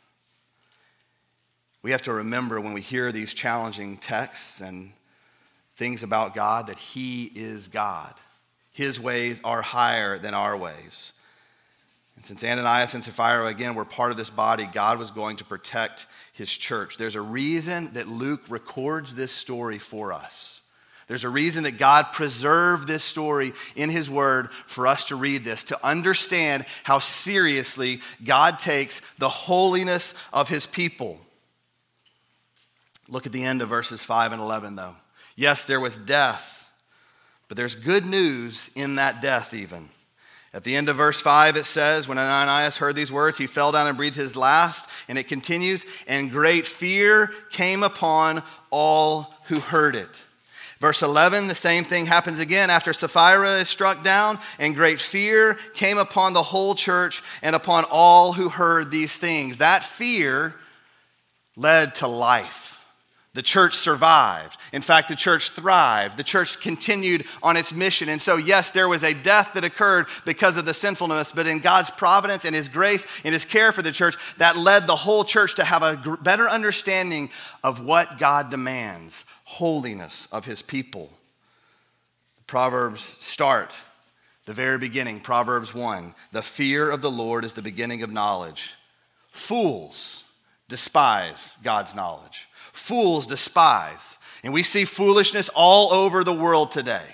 We 1.81 1.91
have 1.91 2.03
to 2.03 2.13
remember 2.13 2.59
when 2.59 2.73
we 2.73 2.81
hear 2.81 3.11
these 3.11 3.33
challenging 3.33 3.97
texts 3.97 4.61
and 4.61 4.91
things 5.75 6.03
about 6.03 6.35
God 6.35 6.67
that 6.67 6.77
He 6.77 7.31
is 7.35 7.67
God. 7.67 8.13
His 8.73 8.99
ways 8.99 9.39
are 9.43 9.61
higher 9.61 10.17
than 10.17 10.33
our 10.33 10.55
ways. 10.55 11.13
And 12.19 12.25
since 12.25 12.43
Ananias 12.43 12.95
and 12.95 13.03
Sapphira, 13.03 13.47
again, 13.47 13.75
were 13.75 13.85
part 13.85 14.11
of 14.11 14.17
this 14.17 14.29
body, 14.29 14.65
God 14.65 14.99
was 14.99 15.09
going 15.09 15.37
to 15.37 15.45
protect 15.45 16.05
his 16.33 16.51
church. 16.51 16.97
There's 16.97 17.15
a 17.15 17.21
reason 17.21 17.93
that 17.93 18.09
Luke 18.09 18.41
records 18.49 19.15
this 19.15 19.31
story 19.31 19.79
for 19.79 20.11
us. 20.11 20.59
There's 21.07 21.23
a 21.23 21.29
reason 21.29 21.63
that 21.63 21.77
God 21.77 22.07
preserved 22.11 22.87
this 22.87 23.05
story 23.05 23.53
in 23.73 23.89
His 23.89 24.09
Word 24.09 24.51
for 24.67 24.85
us 24.85 25.05
to 25.05 25.15
read 25.15 25.45
this, 25.45 25.63
to 25.65 25.85
understand 25.85 26.65
how 26.83 26.99
seriously 26.99 28.01
God 28.21 28.59
takes 28.59 28.99
the 29.17 29.29
holiness 29.29 30.13
of 30.33 30.49
His 30.49 30.67
people. 30.67 31.19
Look 33.07 33.25
at 33.25 33.31
the 33.31 33.45
end 33.45 33.61
of 33.61 33.69
verses 33.69 34.03
5 34.03 34.33
and 34.33 34.41
11, 34.41 34.75
though. 34.75 34.95
Yes, 35.37 35.63
there 35.63 35.79
was 35.79 35.97
death, 35.97 36.69
but 37.47 37.55
there's 37.55 37.75
good 37.75 38.05
news 38.05 38.69
in 38.75 38.95
that 38.95 39.21
death, 39.21 39.53
even. 39.53 39.87
At 40.53 40.63
the 40.63 40.75
end 40.75 40.89
of 40.89 40.97
verse 40.97 41.21
5, 41.21 41.57
it 41.57 41.65
says, 41.65 42.07
When 42.07 42.17
Ananias 42.17 42.77
heard 42.77 42.95
these 42.95 43.11
words, 43.11 43.37
he 43.37 43.45
fell 43.45 43.71
down 43.71 43.87
and 43.87 43.97
breathed 43.97 44.15
his 44.15 44.35
last. 44.35 44.85
And 45.07 45.17
it 45.17 45.27
continues, 45.27 45.85
And 46.07 46.31
great 46.31 46.65
fear 46.65 47.31
came 47.51 47.83
upon 47.83 48.41
all 48.71 49.33
who 49.45 49.59
heard 49.59 49.95
it. 49.95 50.23
Verse 50.79 51.03
11, 51.03 51.47
the 51.47 51.55
same 51.55 51.83
thing 51.83 52.05
happens 52.05 52.39
again 52.39 52.69
after 52.69 52.93
Sapphira 52.93 53.57
is 53.57 53.67
struck 53.67 54.01
down, 54.01 54.39
and 54.57 54.73
great 54.73 54.99
fear 54.99 55.55
came 55.73 55.97
upon 55.97 56.31
the 56.31 56.41
whole 56.41 56.73
church 56.73 57.21
and 57.41 57.53
upon 57.53 57.83
all 57.91 58.31
who 58.31 58.47
heard 58.47 58.89
these 58.89 59.17
things. 59.17 59.57
That 59.57 59.83
fear 59.83 60.55
led 61.57 61.95
to 61.95 62.07
life. 62.07 62.78
The 63.35 63.41
church 63.43 63.75
survived. 63.75 64.57
In 64.73 64.81
fact, 64.81 65.07
the 65.07 65.15
church 65.15 65.51
thrived. 65.51 66.17
The 66.17 66.23
church 66.23 66.59
continued 66.61 67.25
on 67.43 67.57
its 67.57 67.71
mission. 67.71 68.09
And 68.09 68.19
so, 68.19 68.37
yes, 68.37 68.71
there 68.71 68.89
was 68.89 69.03
a 69.03 69.13
death 69.13 69.51
that 69.53 69.63
occurred 69.63 70.07
because 70.25 70.57
of 70.57 70.65
the 70.65 70.73
sinfulness, 70.73 71.31
but 71.31 71.45
in 71.45 71.59
God's 71.59 71.91
providence 71.91 72.43
and 72.43 72.55
His 72.55 72.67
grace 72.67 73.05
and 73.23 73.33
His 73.33 73.45
care 73.45 73.71
for 73.71 73.83
the 73.83 73.91
church, 73.91 74.17
that 74.37 74.57
led 74.57 74.87
the 74.87 74.95
whole 74.95 75.23
church 75.23 75.55
to 75.55 75.63
have 75.63 75.83
a 75.83 76.17
better 76.21 76.49
understanding 76.49 77.29
of 77.63 77.85
what 77.85 78.17
God 78.17 78.49
demands 78.49 79.25
holiness 79.43 80.27
of 80.31 80.45
His 80.45 80.63
people. 80.63 81.11
Proverbs 82.47 83.01
start 83.01 83.71
the 84.45 84.53
very 84.53 84.79
beginning, 84.79 85.19
Proverbs 85.19 85.75
1. 85.75 86.15
The 86.31 86.41
fear 86.41 86.89
of 86.89 87.03
the 87.03 87.11
Lord 87.11 87.45
is 87.45 87.53
the 87.53 87.61
beginning 87.61 88.01
of 88.01 88.11
knowledge. 88.11 88.73
Fools 89.31 90.23
despise 90.67 91.55
God's 91.63 91.93
knowledge 91.93 92.47
fools 92.71 93.27
despise. 93.27 94.17
And 94.43 94.53
we 94.53 94.63
see 94.63 94.85
foolishness 94.85 95.49
all 95.53 95.93
over 95.93 96.23
the 96.23 96.33
world 96.33 96.71
today. 96.71 97.05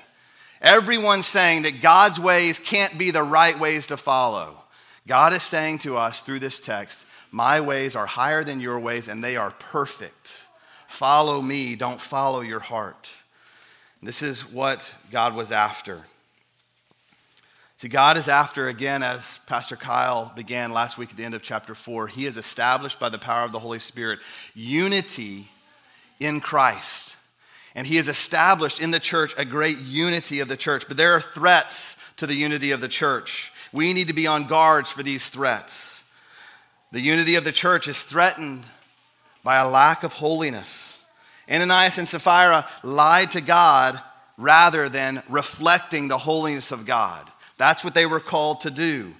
Everyone 0.62 1.24
saying 1.24 1.64
that 1.64 1.82
God's 1.82 2.20
ways 2.20 2.60
can't 2.60 2.98
be 2.98 3.12
the 3.12 3.24
right 3.24 3.58
ways 3.60 3.88
to 3.88 3.98
follow. 3.98 4.64
God 5.08 5.34
is 5.34 5.44
saying 5.44 5.80
to 5.80 5.98
us 5.98 6.22
through 6.22 6.40
this 6.40 6.60
text, 6.60 7.06
My 7.32 7.62
ways 7.62 7.96
are 7.96 8.06
higher 8.06 8.44
than 8.44 8.60
your 8.60 8.80
ways, 8.80 9.08
and 9.08 9.24
they 9.24 9.38
are 9.38 9.52
perfect. 9.52 10.46
Follow 10.88 11.42
me, 11.42 11.76
don't 11.76 12.02
follow 12.02 12.42
your 12.42 12.60
heart. 12.60 13.12
This 14.02 14.22
is 14.22 14.52
what 14.52 14.96
God 15.12 15.36
was 15.36 15.52
after. 15.52 16.06
See, 17.86 17.90
God 17.90 18.18
is 18.18 18.28
after, 18.28 18.68
again, 18.68 19.04
as 19.04 19.38
Pastor 19.46 19.76
Kyle 19.76 20.34
began 20.36 20.72
last 20.72 20.98
week 20.98 21.12
at 21.12 21.18
the 21.18 21.24
end 21.24 21.36
of 21.36 21.44
chapter 21.44 21.76
4, 21.76 22.08
he 22.08 22.24
has 22.24 22.36
established 22.36 23.00
by 23.00 23.10
the 23.10 23.20
power 23.20 23.46
of 23.46 23.52
the 23.52 23.60
Holy 23.60 23.78
Spirit 23.78 24.22
unity 24.56 25.50
in 26.20 26.40
Christ. 26.40 27.16
And 27.76 27.86
he 27.86 27.98
has 27.98 28.08
established 28.08 28.82
in 28.82 28.90
the 28.90 29.00
church 29.00 29.36
a 29.38 29.46
great 29.46 29.78
unity 29.78 30.40
of 30.40 30.48
the 30.48 30.58
church. 30.58 30.88
But 30.88 30.98
there 30.98 31.14
are 31.14 31.22
threats 31.22 31.96
to 32.18 32.26
the 32.26 32.34
unity 32.34 32.72
of 32.72 32.82
the 32.82 32.88
church. 32.88 33.52
We 33.72 33.94
need 33.94 34.08
to 34.08 34.14
be 34.14 34.26
on 34.26 34.48
guards 34.48 34.90
for 34.90 35.04
these 35.04 35.30
threats. 35.30 36.04
The 36.92 37.02
unity 37.02 37.36
of 37.36 37.44
the 37.44 37.52
church 37.52 37.88
is 37.88 38.04
threatened 38.04 38.64
by 39.44 39.58
a 39.58 39.70
lack 39.70 40.02
of 40.02 40.14
holiness. 40.14 40.98
Ananias 41.48 42.00
and 42.00 42.08
Sapphira 42.08 42.68
lied 42.82 43.30
to 43.34 43.42
God 43.42 44.02
rather 44.40 44.90
than 44.90 45.22
reflecting 45.30 46.08
the 46.08 46.18
holiness 46.18 46.72
of 46.72 46.88
God. 46.88 47.30
That's 47.58 47.84
what 47.84 47.94
they 47.94 48.06
were 48.06 48.20
called 48.20 48.62
to 48.62 48.72
do. 48.72 49.14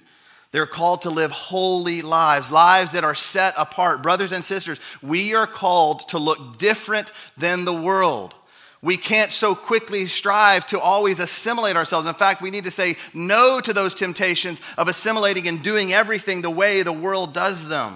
They're 0.52 0.66
called 0.66 1.02
to 1.02 1.10
live 1.10 1.32
holy 1.32 2.02
lives, 2.02 2.50
lives 2.50 2.92
that 2.92 3.04
are 3.04 3.14
set 3.14 3.54
apart. 3.58 4.02
Brothers 4.02 4.32
and 4.32 4.44
sisters, 4.44 4.80
we 5.02 5.34
are 5.34 5.46
called 5.46 6.08
to 6.08 6.18
look 6.18 6.58
different 6.58 7.12
than 7.36 7.64
the 7.64 7.74
world. 7.74 8.34
We 8.82 8.96
can't 8.96 9.32
so 9.32 9.54
quickly 9.54 10.06
strive 10.06 10.66
to 10.68 10.80
always 10.80 11.18
assimilate 11.18 11.76
ourselves. 11.76 12.06
In 12.06 12.14
fact, 12.14 12.40
we 12.40 12.50
need 12.50 12.64
to 12.64 12.70
say 12.70 12.96
no 13.12 13.60
to 13.60 13.72
those 13.72 13.94
temptations 13.94 14.60
of 14.78 14.88
assimilating 14.88 15.48
and 15.48 15.62
doing 15.62 15.92
everything 15.92 16.42
the 16.42 16.50
way 16.50 16.82
the 16.82 16.92
world 16.92 17.34
does 17.34 17.68
them. 17.68 17.94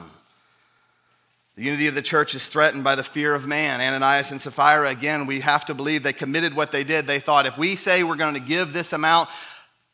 The 1.57 1.63
unity 1.63 1.87
of 1.87 1.95
the 1.95 2.03
church 2.03 2.35
is 2.35 2.47
threatened 2.47 2.85
by 2.85 2.95
the 2.95 3.05
fear 3.05 3.35
of 3.35 3.47
man. 3.47 3.81
Ananias 3.81 4.33
and 4.33 4.41
Sapphira, 4.41 4.89
again, 4.89 5.27
we 5.27 5.41
have 5.41 5.67
to 5.67 5.75
believe 5.75 6.03
they 6.03 6.13
committed 6.13 6.55
what 6.55 6.73
they 6.73 6.85
did. 6.85 7.07
They 7.07 7.19
thought 7.19 7.47
if 7.47 7.59
we 7.59 7.77
say 7.77 8.03
we're 8.03 8.17
going 8.17 8.35
to 8.35 8.41
give 8.41 8.73
this 8.73 8.93
amount, 8.93 9.29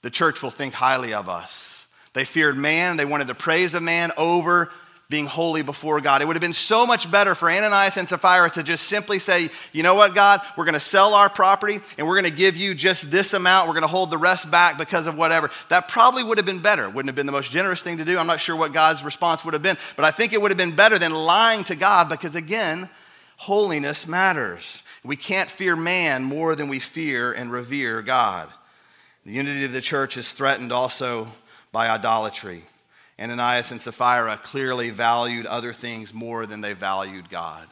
the 0.07 0.11
church 0.11 0.40
will 0.40 0.53
think 0.53 0.73
highly 0.73 1.14
of 1.14 1.29
us. 1.29 1.85
They 2.12 2.25
feared 2.25 2.57
man, 2.57 2.97
they 2.97 3.05
wanted 3.05 3.27
the 3.27 3.35
praise 3.35 3.75
of 3.75 3.83
man 3.83 4.12
over 4.16 4.71
being 5.11 5.27
holy 5.27 5.62
before 5.62 6.01
God. 6.01 6.23
It 6.23 6.27
would 6.29 6.37
have 6.37 6.40
been 6.40 6.53
so 6.53 6.87
much 6.87 7.11
better 7.11 7.35
for 7.35 7.51
Ananias 7.51 7.97
and 7.97 8.09
Sapphira 8.09 8.49
to 8.51 8.62
just 8.62 8.85
simply 8.85 9.19
say, 9.19 9.51
you 9.73 9.83
know 9.83 9.97
what, 9.97 10.14
God, 10.14 10.42
we're 10.57 10.64
going 10.64 10.75
to 10.75 10.81
sell 10.81 11.14
our 11.14 11.29
property 11.29 11.81
and 11.99 12.07
we're 12.07 12.21
going 12.21 12.31
to 12.31 12.38
give 12.38 12.57
you 12.57 12.73
just 12.73 13.11
this 13.11 13.35
amount. 13.35 13.66
We're 13.66 13.75
going 13.75 13.83
to 13.83 13.88
hold 13.88 14.12
the 14.12 14.16
rest 14.16 14.49
back 14.49 14.79
because 14.79 15.09
of 15.09 15.16
whatever. 15.19 15.51
That 15.71 15.88
probably 15.88 16.23
would 16.23 16.38
have 16.38 16.47
been 16.47 16.62
better. 16.62 16.88
Wouldn't 16.88 17.09
have 17.09 17.16
been 17.16 17.27
the 17.27 17.33
most 17.33 17.51
generous 17.51 17.81
thing 17.81 17.99
to 17.99 18.05
do. 18.05 18.16
I'm 18.16 18.29
not 18.29 18.40
sure 18.40 18.55
what 18.55 18.73
God's 18.73 19.03
response 19.03 19.45
would 19.45 19.55
have 19.55 19.62
been, 19.64 19.77
but 19.97 20.05
I 20.05 20.12
think 20.12 20.33
it 20.33 20.40
would 20.40 20.53
have 20.53 20.59
been 20.59 20.77
better 20.77 21.01
than 21.01 21.12
lying 21.12 21.64
to 21.64 21.75
God 21.75 22.09
because, 22.09 22.37
again, 22.37 22.88
holiness 23.38 24.07
matters. 24.07 24.85
We 25.03 25.16
can't 25.16 25.51
fear 25.51 25.75
man 25.75 26.23
more 26.23 26.55
than 26.55 26.69
we 26.69 26.79
fear 26.79 27.33
and 27.33 27.51
revere 27.51 28.03
God. 28.03 28.51
The 29.27 29.33
unity 29.33 29.65
of 29.65 29.73
the 29.73 29.81
church 29.81 30.17
is 30.17 30.31
threatened 30.31 30.71
also 30.71 31.27
by 31.73 31.89
idolatry. 31.89 32.62
Ananias 33.19 33.73
and 33.73 33.81
Sapphira 33.81 34.37
clearly 34.37 34.91
valued 34.91 35.47
other 35.47 35.73
things 35.73 36.15
more 36.15 36.47
than 36.47 36.61
they 36.61 36.75
valued 36.75 37.29
God. 37.29 37.67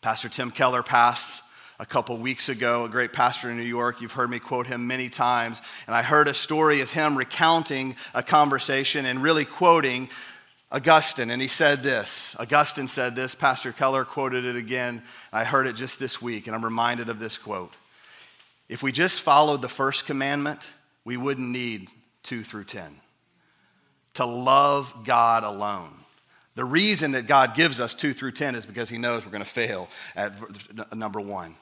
Pastor 0.00 0.30
Tim 0.30 0.50
Keller 0.50 0.82
passed 0.82 1.42
a 1.78 1.84
couple 1.84 2.16
weeks 2.16 2.48
ago, 2.48 2.86
a 2.86 2.88
great 2.88 3.12
pastor 3.12 3.50
in 3.50 3.58
New 3.58 3.62
York. 3.62 4.00
You've 4.00 4.12
heard 4.12 4.30
me 4.30 4.38
quote 4.38 4.66
him 4.66 4.86
many 4.86 5.10
times. 5.10 5.60
And 5.86 5.94
I 5.94 6.00
heard 6.00 6.28
a 6.28 6.34
story 6.34 6.80
of 6.80 6.90
him 6.90 7.18
recounting 7.18 7.94
a 8.14 8.22
conversation 8.22 9.04
and 9.04 9.22
really 9.22 9.44
quoting 9.44 10.08
Augustine. 10.72 11.28
And 11.28 11.42
he 11.42 11.48
said 11.48 11.82
this 11.82 12.34
Augustine 12.38 12.88
said 12.88 13.16
this. 13.16 13.34
Pastor 13.34 13.70
Keller 13.70 14.06
quoted 14.06 14.46
it 14.46 14.56
again. 14.56 15.02
I 15.30 15.44
heard 15.44 15.66
it 15.66 15.76
just 15.76 15.98
this 15.98 16.22
week, 16.22 16.46
and 16.46 16.56
I'm 16.56 16.64
reminded 16.64 17.10
of 17.10 17.18
this 17.18 17.36
quote. 17.36 17.74
If 18.68 18.82
we 18.82 18.92
just 18.92 19.20
followed 19.20 19.62
the 19.62 19.68
first 19.68 20.06
commandment, 20.06 20.66
we 21.04 21.16
wouldn't 21.16 21.48
need 21.48 21.88
2 22.24 22.42
through 22.42 22.64
10. 22.64 23.00
To 24.14 24.24
love 24.24 24.94
God 25.04 25.44
alone. 25.44 25.90
The 26.54 26.64
reason 26.64 27.12
that 27.12 27.26
God 27.26 27.54
gives 27.54 27.80
us 27.80 27.94
2 27.94 28.14
through 28.14 28.32
10 28.32 28.54
is 28.54 28.64
because 28.64 28.88
He 28.88 28.98
knows 28.98 29.24
we're 29.24 29.32
going 29.32 29.44
to 29.44 29.50
fail 29.50 29.88
at 30.14 30.32
number 30.96 31.20
one. 31.20 31.56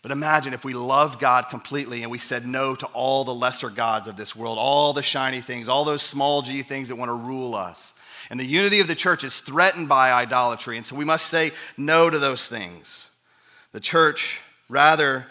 But 0.00 0.10
imagine 0.10 0.52
if 0.52 0.64
we 0.64 0.74
loved 0.74 1.20
God 1.20 1.48
completely 1.48 2.02
and 2.02 2.10
we 2.10 2.18
said 2.18 2.44
no 2.44 2.74
to 2.74 2.86
all 2.86 3.22
the 3.22 3.34
lesser 3.34 3.70
gods 3.70 4.08
of 4.08 4.16
this 4.16 4.34
world, 4.34 4.58
all 4.58 4.92
the 4.92 5.02
shiny 5.02 5.40
things, 5.40 5.68
all 5.68 5.84
those 5.84 6.02
small 6.02 6.42
g 6.42 6.62
things 6.62 6.88
that 6.88 6.96
want 6.96 7.10
to 7.10 7.14
rule 7.14 7.54
us. 7.54 7.94
And 8.28 8.40
the 8.40 8.44
unity 8.44 8.80
of 8.80 8.88
the 8.88 8.96
church 8.96 9.22
is 9.22 9.40
threatened 9.40 9.88
by 9.88 10.12
idolatry. 10.12 10.76
And 10.76 10.84
so 10.84 10.96
we 10.96 11.04
must 11.04 11.28
say 11.28 11.52
no 11.76 12.10
to 12.10 12.18
those 12.18 12.48
things. 12.48 13.10
The 13.72 13.80
church, 13.80 14.40
rather 14.68 15.26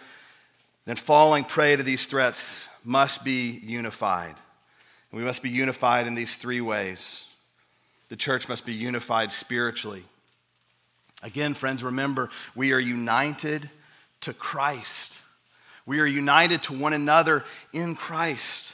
than 0.86 0.96
falling 0.96 1.44
prey 1.44 1.76
to 1.76 1.84
these 1.84 2.06
threats, 2.06 2.68
must 2.84 3.24
be 3.24 3.52
unified. 3.64 4.36
We 5.12 5.24
must 5.24 5.44
be 5.44 5.50
unified 5.50 6.08
in 6.08 6.16
these 6.16 6.38
three 6.38 6.62
ways. 6.62 7.26
The 8.10 8.16
church 8.16 8.50
must 8.50 8.66
be 8.66 8.74
unified 8.74 9.32
spiritually. 9.32 10.04
Again, 11.24 11.54
friends, 11.54 11.84
remember, 11.84 12.30
we 12.56 12.74
are 12.74 12.80
united 12.80 13.70
to 14.22 14.34
Christ. 14.34 15.20
We 15.86 16.00
are 16.00 16.06
united 16.06 16.64
to 16.64 16.74
one 16.74 16.94
another 16.94 17.44
in 17.74 17.96
Christ. 17.96 18.74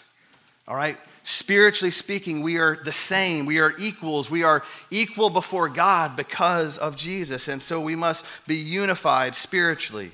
All 0.67 0.75
right? 0.75 0.97
Spiritually 1.23 1.91
speaking, 1.91 2.41
we 2.41 2.57
are 2.57 2.77
the 2.83 2.93
same. 2.93 3.45
We 3.45 3.59
are 3.59 3.73
equals. 3.77 4.31
We 4.31 4.43
are 4.43 4.63
equal 4.89 5.29
before 5.29 5.67
God 5.67 6.15
because 6.15 6.77
of 6.77 6.95
Jesus. 6.95 7.47
And 7.47 7.61
so 7.61 7.81
we 7.81 7.95
must 7.95 8.23
be 8.47 8.55
unified 8.55 9.35
spiritually. 9.35 10.11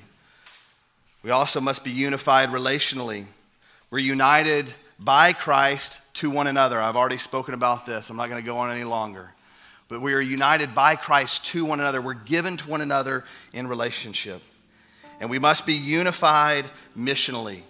We 1.24 1.30
also 1.30 1.58
must 1.58 1.84
be 1.84 1.90
unified 1.90 2.50
relationally. 2.50 3.24
We're 3.90 3.98
united 3.98 4.66
by 5.00 5.32
Christ 5.32 5.98
to 6.14 6.28
one 6.28 6.46
another. 6.46 6.78
I've 6.78 6.96
already 6.96 7.16
spoken 7.16 7.54
about 7.54 7.86
this. 7.86 8.10
I'm 8.10 8.16
not 8.18 8.28
going 8.28 8.42
to 8.42 8.46
go 8.46 8.58
on 8.58 8.70
any 8.70 8.84
longer. 8.84 9.30
But 9.88 10.02
we 10.02 10.12
are 10.12 10.20
united 10.20 10.74
by 10.74 10.96
Christ 10.96 11.46
to 11.46 11.64
one 11.64 11.80
another. 11.80 12.02
We're 12.02 12.12
given 12.12 12.58
to 12.58 12.68
one 12.68 12.82
another 12.82 13.24
in 13.54 13.68
relationship. 13.68 14.42
And 15.18 15.30
we 15.30 15.38
must 15.38 15.64
be 15.64 15.72
unified 15.72 16.66
missionally. 16.96 17.62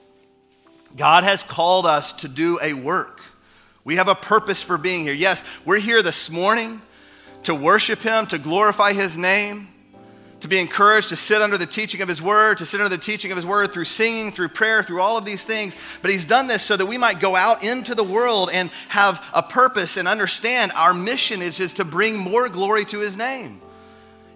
God 0.97 1.23
has 1.23 1.45
called 1.45 1.87
us 1.87 2.13
to 2.15 2.29
do 2.29 2.59
a 2.61 2.73
work. 2.73 3.21
We 3.85 3.97
have 3.97 4.09
a 4.09 4.17
purpose 4.17 4.63
for 4.63 4.77
being 4.77 5.05
here. 5.05 5.15
Yes, 5.15 5.45
we're 5.65 5.79
here 5.79 6.03
this 6.03 6.29
morning 6.29 6.83
to 7.45 7.55
worship 7.55 8.01
Him, 8.01 8.27
to 8.29 8.39
glorify 8.39 8.95
His 8.95 9.17
name, 9.17 9.69
to 10.45 10.49
be 10.49 10.59
encouraged 10.59 11.09
to 11.09 11.17
sit 11.17 11.41
under 11.41 11.57
the 11.57 11.65
teaching 11.65 12.03
of 12.03 12.09
His 12.09 12.21
Word, 12.21 12.59
to 12.59 12.67
sit 12.67 12.79
under 12.79 12.95
the 12.95 13.03
teaching 13.03 13.31
of 13.33 13.37
His 13.37 13.47
Word 13.47 13.73
through 13.73 13.87
singing, 13.87 14.31
through 14.31 14.49
prayer, 14.49 14.83
through 14.83 15.01
all 15.01 15.17
of 15.17 15.25
these 15.25 15.43
things. 15.43 15.75
But 16.03 16.11
He's 16.11 16.27
done 16.27 16.49
this 16.49 16.63
so 16.63 16.77
that 16.77 16.85
we 16.85 16.99
might 16.99 17.19
go 17.19 17.35
out 17.35 17.65
into 17.65 17.95
the 17.95 18.05
world 18.05 18.51
and 18.53 18.69
have 18.89 19.25
a 19.33 19.43
purpose 19.43 19.97
and 19.97 20.07
understand 20.07 20.71
our 20.73 20.93
mission 20.93 21.41
is 21.41 21.57
just 21.57 21.79
to 21.79 21.85
bring 21.85 22.19
more 22.19 22.51
glory 22.51 22.85
to 22.87 22.99
His 22.99 23.17
name. 23.17 23.63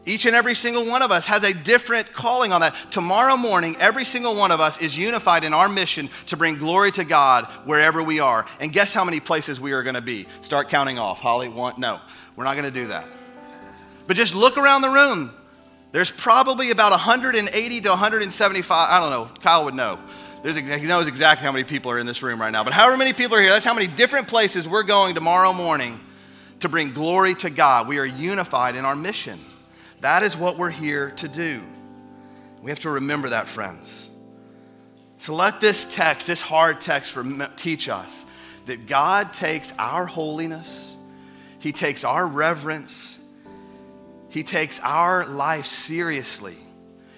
Each 0.06 0.24
and 0.24 0.34
every 0.34 0.54
single 0.54 0.86
one 0.86 1.02
of 1.02 1.12
us 1.12 1.26
has 1.26 1.44
a 1.44 1.52
different 1.52 2.10
calling 2.14 2.52
on 2.52 2.62
that. 2.62 2.74
Tomorrow 2.90 3.36
morning, 3.36 3.76
every 3.78 4.06
single 4.06 4.34
one 4.34 4.50
of 4.50 4.62
us 4.62 4.80
is 4.80 4.96
unified 4.96 5.44
in 5.44 5.52
our 5.52 5.68
mission 5.68 6.08
to 6.28 6.38
bring 6.38 6.56
glory 6.56 6.90
to 6.92 7.04
God 7.04 7.44
wherever 7.66 8.02
we 8.02 8.18
are. 8.18 8.46
And 8.60 8.72
guess 8.72 8.94
how 8.94 9.04
many 9.04 9.20
places 9.20 9.60
we 9.60 9.72
are 9.72 9.82
going 9.82 9.94
to 9.94 10.00
be? 10.00 10.26
Start 10.40 10.70
counting 10.70 10.98
off. 10.98 11.20
Holly, 11.20 11.50
one? 11.50 11.74
No, 11.76 12.00
we're 12.34 12.44
not 12.44 12.54
going 12.54 12.64
to 12.64 12.80
do 12.80 12.86
that. 12.86 13.06
But 14.06 14.16
just 14.16 14.34
look 14.34 14.56
around 14.56 14.80
the 14.80 14.88
room. 14.88 15.34
There's 15.90 16.10
probably 16.10 16.70
about 16.70 16.90
180 16.90 17.80
to 17.80 17.88
175. 17.88 18.88
I 18.90 19.00
don't 19.00 19.10
know. 19.10 19.40
Kyle 19.40 19.64
would 19.64 19.74
know. 19.74 19.98
There's, 20.42 20.56
he 20.56 20.86
knows 20.86 21.08
exactly 21.08 21.44
how 21.44 21.52
many 21.52 21.64
people 21.64 21.90
are 21.90 21.98
in 21.98 22.06
this 22.06 22.22
room 22.22 22.40
right 22.40 22.50
now. 22.50 22.62
But 22.62 22.72
however 22.72 22.96
many 22.96 23.12
people 23.12 23.36
are 23.36 23.40
here, 23.40 23.50
that's 23.50 23.64
how 23.64 23.74
many 23.74 23.86
different 23.86 24.28
places 24.28 24.68
we're 24.68 24.82
going 24.84 25.14
tomorrow 25.14 25.52
morning 25.52 25.98
to 26.60 26.68
bring 26.68 26.92
glory 26.92 27.34
to 27.36 27.50
God. 27.50 27.88
We 27.88 27.98
are 27.98 28.04
unified 28.04 28.76
in 28.76 28.84
our 28.84 28.94
mission. 28.94 29.38
That 30.00 30.22
is 30.22 30.36
what 30.36 30.58
we're 30.58 30.70
here 30.70 31.10
to 31.12 31.28
do. 31.28 31.62
We 32.62 32.70
have 32.70 32.80
to 32.80 32.90
remember 32.90 33.30
that, 33.30 33.48
friends. 33.48 34.10
So 35.18 35.34
let 35.34 35.60
this 35.60 35.92
text, 35.92 36.26
this 36.26 36.42
hard 36.42 36.80
text, 36.80 37.16
teach 37.56 37.88
us 37.88 38.24
that 38.66 38.86
God 38.86 39.32
takes 39.32 39.72
our 39.78 40.06
holiness, 40.06 40.94
He 41.58 41.72
takes 41.72 42.04
our 42.04 42.26
reverence, 42.26 43.17
he 44.28 44.42
takes 44.42 44.80
our 44.80 45.26
life 45.26 45.66
seriously. 45.66 46.56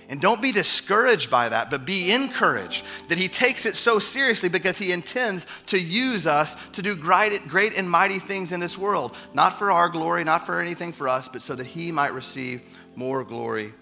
And 0.09 0.21
don't 0.21 0.43
be 0.43 0.51
discouraged 0.51 1.31
by 1.31 1.49
that, 1.49 1.71
but 1.71 1.85
be 1.85 2.11
encouraged 2.11 2.85
that 3.09 3.19
He 3.19 3.29
takes 3.29 3.65
it 3.65 3.77
so 3.77 4.01
seriously 4.01 4.49
because 4.49 4.77
He 4.77 4.91
intends 4.91 5.47
to 5.67 5.79
use 5.79 6.27
us 6.27 6.57
to 6.73 6.83
do 6.83 6.97
great, 6.97 7.47
great 7.47 7.79
and 7.79 7.89
mighty 7.89 8.19
things 8.19 8.51
in 8.51 8.59
this 8.59 8.77
world. 8.77 9.15
Not 9.35 9.57
for 9.57 9.71
our 9.71 9.89
glory, 9.89 10.25
not 10.25 10.47
for 10.47 10.61
anything 10.61 10.93
for 10.93 11.09
us, 11.09 11.29
but 11.29 11.43
so 11.43 11.55
that 11.55 11.67
He 11.67 11.93
might 11.93 12.13
receive 12.13 12.61
more 12.97 13.23
glory 13.23 13.73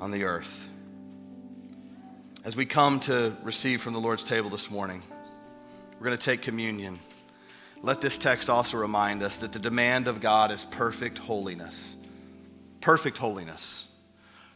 on 0.00 0.10
the 0.12 0.24
earth. 0.24 0.66
As 2.42 2.56
we 2.56 2.64
come 2.64 2.98
to 3.00 3.36
receive 3.42 3.82
from 3.82 3.92
the 3.92 4.00
Lord's 4.00 4.24
table 4.24 4.48
this 4.48 4.70
morning, 4.70 5.02
we're 5.98 6.06
going 6.06 6.16
to 6.16 6.24
take 6.24 6.40
communion. 6.40 6.98
Let 7.82 8.00
this 8.00 8.16
text 8.16 8.48
also 8.48 8.78
remind 8.78 9.22
us 9.22 9.36
that 9.38 9.52
the 9.52 9.58
demand 9.58 10.08
of 10.08 10.22
God 10.22 10.50
is 10.50 10.64
perfect 10.64 11.18
holiness 11.18 11.96
perfect 12.80 13.18
holiness. 13.18 13.86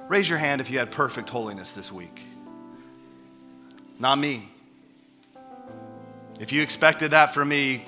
Raise 0.08 0.28
your 0.28 0.38
hand 0.38 0.60
if 0.60 0.70
you 0.70 0.78
had 0.78 0.90
perfect 0.90 1.30
holiness 1.30 1.72
this 1.72 1.90
week. 1.90 2.20
Not 3.98 4.18
me. 4.18 4.48
If 6.40 6.52
you 6.52 6.62
expected 6.62 7.12
that 7.12 7.32
from 7.32 7.48
me, 7.48 7.87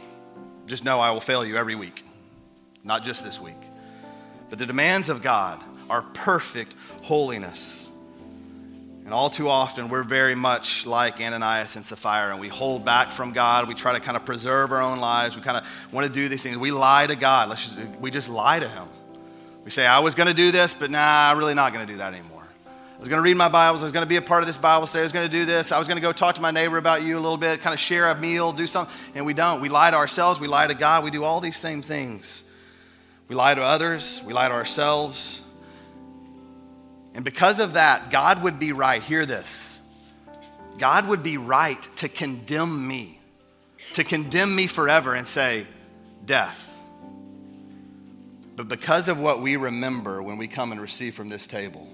just 0.66 0.84
know 0.84 1.00
I 1.00 1.10
will 1.10 1.20
fail 1.20 1.44
you 1.44 1.56
every 1.56 1.74
week, 1.74 2.04
not 2.84 3.04
just 3.04 3.24
this 3.24 3.40
week. 3.40 3.54
But 4.48 4.58
the 4.58 4.66
demands 4.66 5.08
of 5.08 5.22
God 5.22 5.62
are 5.90 6.02
perfect 6.02 6.74
holiness. 7.02 7.88
And 9.04 9.14
all 9.14 9.30
too 9.30 9.48
often, 9.48 9.88
we're 9.88 10.02
very 10.02 10.34
much 10.34 10.84
like 10.84 11.20
Ananias 11.20 11.76
and 11.76 11.84
Sapphira, 11.84 12.32
and 12.32 12.40
we 12.40 12.48
hold 12.48 12.84
back 12.84 13.12
from 13.12 13.32
God. 13.32 13.68
We 13.68 13.74
try 13.74 13.92
to 13.92 14.00
kind 14.00 14.16
of 14.16 14.24
preserve 14.24 14.72
our 14.72 14.82
own 14.82 14.98
lives. 14.98 15.36
We 15.36 15.42
kind 15.42 15.56
of 15.56 15.92
want 15.92 16.08
to 16.08 16.12
do 16.12 16.28
these 16.28 16.42
things. 16.42 16.56
We 16.56 16.72
lie 16.72 17.06
to 17.06 17.14
God. 17.14 17.48
Let's 17.48 17.72
just, 17.72 17.88
we 18.00 18.10
just 18.10 18.28
lie 18.28 18.58
to 18.58 18.68
Him. 18.68 18.88
We 19.66 19.72
say, 19.72 19.84
I 19.84 19.98
was 19.98 20.14
going 20.14 20.28
to 20.28 20.32
do 20.32 20.52
this, 20.52 20.72
but 20.74 20.92
nah, 20.92 21.28
I'm 21.28 21.38
really 21.38 21.54
not 21.54 21.72
going 21.72 21.84
to 21.84 21.92
do 21.92 21.98
that 21.98 22.14
anymore. 22.14 22.46
I 22.66 23.00
was 23.00 23.08
going 23.08 23.18
to 23.18 23.22
read 23.22 23.36
my 23.36 23.48
Bibles. 23.48 23.82
I 23.82 23.86
was 23.86 23.92
going 23.92 24.04
to 24.04 24.08
be 24.08 24.14
a 24.14 24.22
part 24.22 24.44
of 24.44 24.46
this 24.46 24.56
Bible 24.56 24.86
study. 24.86 25.00
I 25.00 25.02
was 25.02 25.10
going 25.10 25.28
to 25.28 25.32
do 25.32 25.44
this. 25.44 25.72
I 25.72 25.78
was 25.80 25.88
going 25.88 25.96
to 25.96 26.00
go 26.00 26.12
talk 26.12 26.36
to 26.36 26.40
my 26.40 26.52
neighbor 26.52 26.78
about 26.78 27.02
you 27.02 27.18
a 27.18 27.20
little 27.20 27.36
bit, 27.36 27.62
kind 27.62 27.74
of 27.74 27.80
share 27.80 28.08
a 28.08 28.14
meal, 28.14 28.52
do 28.52 28.68
something. 28.68 28.94
And 29.16 29.26
we 29.26 29.34
don't. 29.34 29.60
We 29.60 29.68
lie 29.68 29.90
to 29.90 29.96
ourselves. 29.96 30.38
We 30.38 30.46
lie 30.46 30.68
to 30.68 30.74
God. 30.74 31.02
We 31.02 31.10
do 31.10 31.24
all 31.24 31.40
these 31.40 31.56
same 31.56 31.82
things. 31.82 32.44
We 33.26 33.34
lie 33.34 33.56
to 33.56 33.60
others. 33.60 34.22
We 34.24 34.32
lie 34.32 34.46
to 34.46 34.54
ourselves. 34.54 35.42
And 37.14 37.24
because 37.24 37.58
of 37.58 37.72
that, 37.72 38.12
God 38.12 38.44
would 38.44 38.60
be 38.60 38.70
right. 38.70 39.02
Hear 39.02 39.26
this 39.26 39.80
God 40.78 41.08
would 41.08 41.24
be 41.24 41.38
right 41.38 41.88
to 41.96 42.08
condemn 42.08 42.86
me, 42.86 43.18
to 43.94 44.04
condemn 44.04 44.54
me 44.54 44.68
forever 44.68 45.12
and 45.12 45.26
say, 45.26 45.66
Death 46.24 46.75
but 48.56 48.68
because 48.68 49.08
of 49.08 49.20
what 49.20 49.42
we 49.42 49.56
remember 49.56 50.22
when 50.22 50.38
we 50.38 50.48
come 50.48 50.72
and 50.72 50.80
receive 50.80 51.14
from 51.14 51.28
this 51.28 51.46
table, 51.46 51.86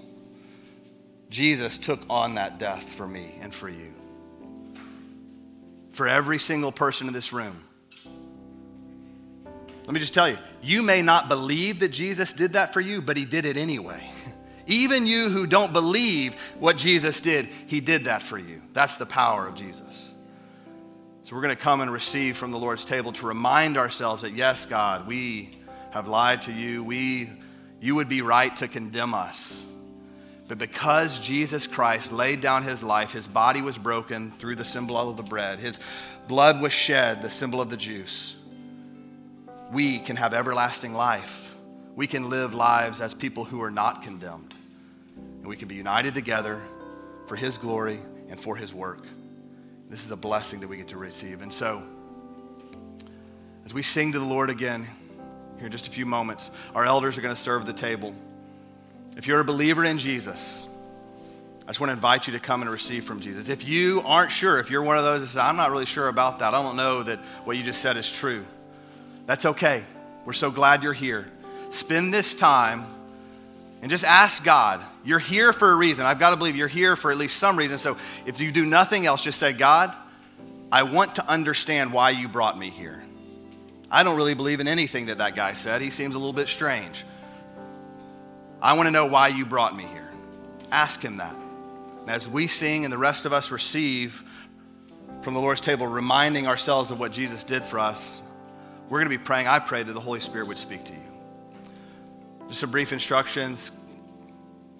Jesus 1.29 1.77
took 1.77 2.01
on 2.09 2.35
that 2.35 2.57
death 2.57 2.93
for 2.93 3.05
me 3.05 3.35
and 3.41 3.53
for 3.53 3.67
you. 3.67 3.93
For 5.91 6.07
every 6.07 6.39
single 6.39 6.71
person 6.71 7.07
in 7.07 7.13
this 7.13 7.33
room. 7.33 7.55
Let 9.83 9.93
me 9.93 9.99
just 9.99 10.13
tell 10.13 10.29
you, 10.29 10.37
you 10.61 10.81
may 10.81 11.01
not 11.01 11.27
believe 11.27 11.79
that 11.79 11.89
Jesus 11.89 12.31
did 12.31 12.53
that 12.53 12.73
for 12.73 12.79
you, 12.79 13.01
but 13.01 13.17
he 13.17 13.25
did 13.25 13.45
it 13.45 13.57
anyway. 13.57 14.09
Even 14.67 15.05
you 15.05 15.29
who 15.29 15.45
don't 15.45 15.73
believe 15.73 16.35
what 16.57 16.77
Jesus 16.77 17.19
did, 17.19 17.49
he 17.67 17.81
did 17.81 18.05
that 18.05 18.21
for 18.23 18.37
you. 18.37 18.61
That's 18.71 18.95
the 18.95 19.05
power 19.05 19.45
of 19.45 19.55
Jesus. 19.55 20.13
So 21.23 21.35
we're 21.35 21.41
going 21.41 21.55
to 21.55 21.61
come 21.61 21.81
and 21.81 21.91
receive 21.91 22.37
from 22.37 22.51
the 22.51 22.59
Lord's 22.59 22.85
table 22.85 23.11
to 23.13 23.27
remind 23.27 23.77
ourselves 23.77 24.21
that, 24.21 24.31
yes, 24.31 24.65
God, 24.65 25.05
we 25.05 25.57
have 25.93 26.07
lied 26.07 26.41
to 26.41 26.51
you, 26.51 26.83
we, 26.83 27.29
you 27.79 27.93
would 27.93 28.09
be 28.09 28.23
right 28.23 28.55
to 28.57 28.67
condemn 28.67 29.13
us. 29.13 29.63
But 30.47 30.57
because 30.57 31.19
Jesus 31.19 31.67
Christ 31.67 32.11
laid 32.11 32.41
down 32.41 32.63
his 32.63 32.81
life, 32.81 33.11
his 33.11 33.27
body 33.27 33.61
was 33.61 33.77
broken 33.77 34.31
through 34.39 34.55
the 34.55 34.65
symbol 34.65 34.97
of 34.97 35.17
the 35.17 35.23
bread, 35.23 35.59
his 35.59 35.79
blood 36.27 36.59
was 36.59 36.73
shed, 36.73 37.21
the 37.21 37.29
symbol 37.29 37.61
of 37.61 37.69
the 37.69 37.77
juice, 37.77 38.35
we 39.71 39.99
can 39.99 40.15
have 40.15 40.33
everlasting 40.33 40.95
life. 40.95 41.55
We 41.95 42.07
can 42.07 42.27
live 42.27 42.55
lives 42.55 42.99
as 42.99 43.13
people 43.13 43.45
who 43.45 43.61
are 43.61 43.71
not 43.71 44.01
condemned. 44.01 44.55
And 45.15 45.45
we 45.45 45.55
can 45.55 45.67
be 45.67 45.75
united 45.75 46.15
together 46.15 46.59
for 47.27 47.35
his 47.35 47.59
glory 47.59 47.99
and 48.29 48.39
for 48.39 48.55
his 48.55 48.73
work. 48.73 49.05
This 49.89 50.03
is 50.03 50.09
a 50.09 50.17
blessing 50.17 50.59
that 50.61 50.67
we 50.67 50.77
get 50.77 50.87
to 50.87 50.97
receive. 50.97 51.43
And 51.43 51.53
so, 51.53 51.83
as 53.63 53.75
we 53.75 53.83
sing 53.83 54.11
to 54.13 54.19
the 54.19 54.25
Lord 54.25 54.49
again, 54.49 54.87
here 55.63 55.67
in 55.67 55.71
just 55.71 55.87
a 55.87 55.91
few 55.91 56.05
moments. 56.05 56.51
Our 56.75 56.83
elders 56.83 57.17
are 57.17 57.21
going 57.21 57.33
to 57.33 57.39
serve 57.39 57.65
the 57.65 57.71
table. 57.71 58.13
If 59.15 59.27
you're 59.27 59.39
a 59.39 59.45
believer 59.45 59.85
in 59.85 59.97
Jesus, 59.97 60.67
I 61.63 61.67
just 61.67 61.79
want 61.79 61.87
to 61.87 61.93
invite 61.93 62.27
you 62.27 62.33
to 62.33 62.39
come 62.39 62.61
and 62.61 62.69
receive 62.69 63.05
from 63.05 63.21
Jesus. 63.21 63.47
If 63.47 63.65
you 63.65 64.01
aren't 64.03 64.29
sure, 64.29 64.59
if 64.59 64.69
you're 64.69 64.81
one 64.83 64.97
of 64.97 65.05
those 65.05 65.21
that 65.21 65.27
says, 65.27 65.37
I'm 65.37 65.55
not 65.55 65.71
really 65.71 65.85
sure 65.85 66.09
about 66.09 66.39
that, 66.39 66.53
I 66.53 66.61
don't 66.61 66.75
know 66.75 67.03
that 67.03 67.19
what 67.45 67.55
you 67.55 67.63
just 67.63 67.81
said 67.81 67.95
is 67.95 68.11
true, 68.11 68.45
that's 69.25 69.45
okay. 69.45 69.83
We're 70.25 70.33
so 70.33 70.51
glad 70.51 70.83
you're 70.83 70.91
here. 70.91 71.27
Spend 71.69 72.13
this 72.13 72.33
time 72.33 72.85
and 73.81 73.89
just 73.89 74.03
ask 74.03 74.43
God. 74.43 74.81
You're 75.05 75.19
here 75.19 75.53
for 75.53 75.71
a 75.71 75.75
reason. 75.75 76.05
I've 76.05 76.19
got 76.19 76.31
to 76.31 76.35
believe 76.35 76.57
you're 76.57 76.67
here 76.67 76.97
for 76.97 77.09
at 77.09 77.17
least 77.17 77.37
some 77.37 77.57
reason. 77.57 77.77
So 77.77 77.97
if 78.25 78.41
you 78.41 78.51
do 78.51 78.65
nothing 78.65 79.05
else, 79.05 79.21
just 79.21 79.39
say, 79.39 79.53
God, 79.53 79.95
I 80.73 80.83
want 80.83 81.15
to 81.15 81.25
understand 81.25 81.93
why 81.93 82.09
you 82.09 82.27
brought 82.27 82.59
me 82.59 82.69
here. 82.69 83.02
I 83.93 84.01
don't 84.01 84.17
really 84.17 84.33
believe 84.33 84.59
in 84.59 84.67
anything 84.67 85.05
that 85.05 85.19
that 85.19 85.35
guy 85.35 85.53
said. 85.53 85.83
He 85.83 85.91
seems 85.91 86.15
a 86.15 86.17
little 86.17 86.33
bit 86.33 86.47
strange. 86.47 87.05
I 88.59 88.73
want 88.73 88.87
to 88.87 88.91
know 88.91 89.05
why 89.05 89.27
you 89.27 89.45
brought 89.45 89.77
me 89.77 89.83
here. 89.83 90.09
Ask 90.71 90.99
him 90.99 91.17
that. 91.17 91.35
As 92.07 92.27
we 92.27 92.47
sing 92.47 92.85
and 92.85 92.91
the 92.91 92.97
rest 92.97 93.27
of 93.27 93.33
us 93.33 93.51
receive 93.51 94.23
from 95.21 95.35
the 95.35 95.39
Lord's 95.39 95.61
table, 95.61 95.85
reminding 95.85 96.47
ourselves 96.47 96.89
of 96.89 96.99
what 96.99 97.11
Jesus 97.11 97.43
did 97.43 97.63
for 97.63 97.77
us, 97.77 98.23
we're 98.89 98.97
going 98.97 99.11
to 99.11 99.15
be 99.15 99.23
praying. 99.23 99.45
I 99.45 99.59
pray 99.59 99.83
that 99.83 99.93
the 99.93 99.99
Holy 99.99 100.19
Spirit 100.19 100.47
would 100.47 100.57
speak 100.57 100.85
to 100.85 100.93
you. 100.93 100.99
Just 102.47 102.61
some 102.61 102.71
brief 102.71 102.93
instructions. 102.93 103.71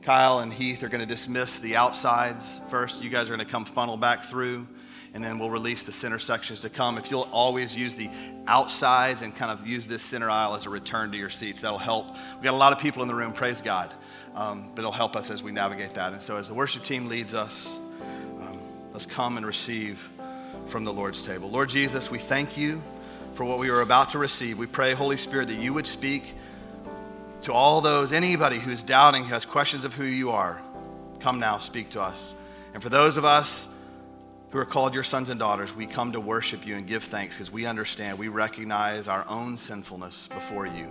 Kyle 0.02 0.40
and 0.40 0.52
Heath 0.52 0.82
are 0.82 0.90
going 0.90 1.02
to 1.02 1.06
dismiss 1.06 1.60
the 1.60 1.76
outsides 1.76 2.60
first. 2.68 3.04
You 3.04 3.12
guys 3.12 3.30
are 3.30 3.36
going 3.36 3.46
to 3.46 3.52
come 3.52 3.66
funnel 3.66 3.96
back 3.96 4.24
through 4.24 4.68
and 5.14 5.24
then 5.24 5.38
we'll 5.38 5.50
release 5.50 5.84
the 5.84 5.92
center 5.92 6.18
sections 6.18 6.62
to 6.62 6.70
come. 6.70 6.98
If 6.98 7.12
you'll 7.12 7.30
always 7.32 7.76
use 7.78 7.96
the 7.96 8.10
outsides 8.48 9.22
and 9.22 9.36
kind 9.36 9.52
of 9.52 9.68
use 9.68 9.86
this 9.86 10.02
center 10.02 10.30
aisle 10.30 10.56
as 10.56 10.66
a 10.66 10.70
return 10.70 11.12
to 11.12 11.18
your 11.18 11.30
seats, 11.30 11.62
that'll 11.62 11.78
help. 11.78 12.08
We've 12.36 12.44
got 12.44 12.54
a 12.54 12.58
lot 12.58 12.74
of 12.74 12.80
people 12.80 13.04
in 13.04 13.08
the 13.08 13.16
room, 13.16 13.32
praise 13.32 13.62
God, 13.62 13.94
um, 14.36 14.70
but 14.74 14.82
it'll 14.82 14.92
help 14.92 15.16
us 15.16 15.30
as 15.30 15.44
we 15.44 15.52
navigate 15.52 15.94
that. 15.94 16.14
And 16.14 16.22
so, 16.22 16.38
as 16.38 16.48
the 16.48 16.56
worship 16.56 16.84
team 16.84 17.08
leads 17.08 17.36
us, 17.36 17.68
um, 18.42 18.60
let's 18.92 19.06
come 19.06 19.38
and 19.38 19.46
receive 19.46 20.10
from 20.68 20.84
the 20.84 20.94
Lord's 20.94 21.22
table. 21.22 21.50
Lord 21.50 21.70
Jesus, 21.70 22.10
we 22.10 22.18
thank 22.18 22.58
you 22.58 22.82
for 23.34 23.44
what 23.44 23.60
we 23.60 23.70
are 23.70 23.82
about 23.82 24.12
to 24.12 24.18
receive. 24.18 24.58
We 24.58 24.68
pray, 24.68 24.94
Holy 24.94 25.18
Spirit, 25.18 25.48
that 25.50 25.60
you 25.60 25.74
would 25.74 25.88
speak 25.88 26.34
to 27.44 27.54
all 27.54 27.82
those, 27.82 28.14
anybody 28.14 28.58
who's 28.58 28.84
doubting, 28.84 29.24
who 29.24 29.34
has 29.34 29.46
questions 29.46 29.86
of 29.86 29.94
who 29.94 30.06
you 30.06 30.32
are. 30.32 30.62
Come 31.20 31.40
now, 31.40 31.60
speak 31.60 31.90
to 31.92 32.02
us. 32.02 32.34
And 32.74 32.82
for 32.82 32.90
those 32.90 33.18
of 33.18 33.26
us, 33.26 33.73
who 34.54 34.60
are 34.60 34.66
called 34.66 34.94
your 34.94 35.04
sons 35.04 35.32
and 35.32 35.40
daughters, 35.40 35.76
we 35.76 35.88
come 35.88 36.12
to 36.12 36.20
worship 36.20 36.64
you 36.64 36.76
and 36.76 36.86
give 36.86 37.04
thanks 37.04 37.34
because 37.34 37.52
we 37.52 37.66
understand, 37.66 38.20
we 38.20 38.28
recognize 38.28 39.08
our 39.08 39.26
own 39.28 39.58
sinfulness 39.58 40.28
before 40.28 40.68
you. 40.68 40.88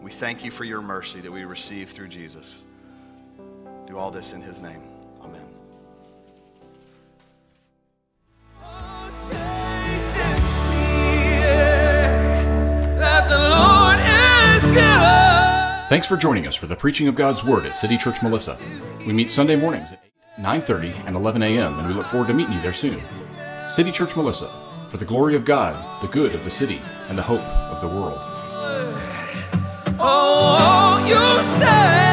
We 0.00 0.12
thank 0.12 0.44
you 0.44 0.52
for 0.52 0.62
your 0.62 0.80
mercy 0.80 1.18
that 1.18 1.32
we 1.32 1.44
receive 1.44 1.90
through 1.90 2.06
Jesus. 2.06 2.62
Do 3.88 3.98
all 3.98 4.12
this 4.12 4.32
in 4.32 4.40
his 4.40 4.60
name. 4.60 4.80
Amen. 5.22 5.42
Thanks 15.88 16.06
for 16.06 16.16
joining 16.16 16.46
us 16.46 16.54
for 16.54 16.68
the 16.68 16.76
preaching 16.76 17.08
of 17.08 17.16
God's 17.16 17.42
Word 17.42 17.66
at 17.66 17.74
City 17.74 17.98
Church 17.98 18.22
Melissa. 18.22 18.56
We 19.04 19.12
meet 19.12 19.30
Sunday 19.30 19.56
mornings 19.56 19.90
at 19.90 20.00
8, 20.04 20.09
9.30, 20.40 21.06
and 21.06 21.16
11 21.16 21.42
a.m., 21.42 21.78
and 21.78 21.86
we 21.86 21.92
look 21.92 22.06
forward 22.06 22.28
to 22.28 22.34
meeting 22.34 22.54
you 22.54 22.60
there 22.62 22.72
soon. 22.72 22.98
City 23.68 23.92
Church 23.92 24.16
Melissa, 24.16 24.50
for 24.88 24.96
the 24.96 25.04
glory 25.04 25.36
of 25.36 25.44
God, 25.44 25.76
the 26.00 26.08
good 26.08 26.34
of 26.34 26.42
the 26.44 26.50
city, 26.50 26.80
and 27.08 27.18
the 27.18 27.22
hope 27.22 27.40
of 27.70 27.80
the 27.82 27.88
world. 27.88 28.18
Oh, 29.98 31.04
you 31.06 31.42
say. 31.42 32.09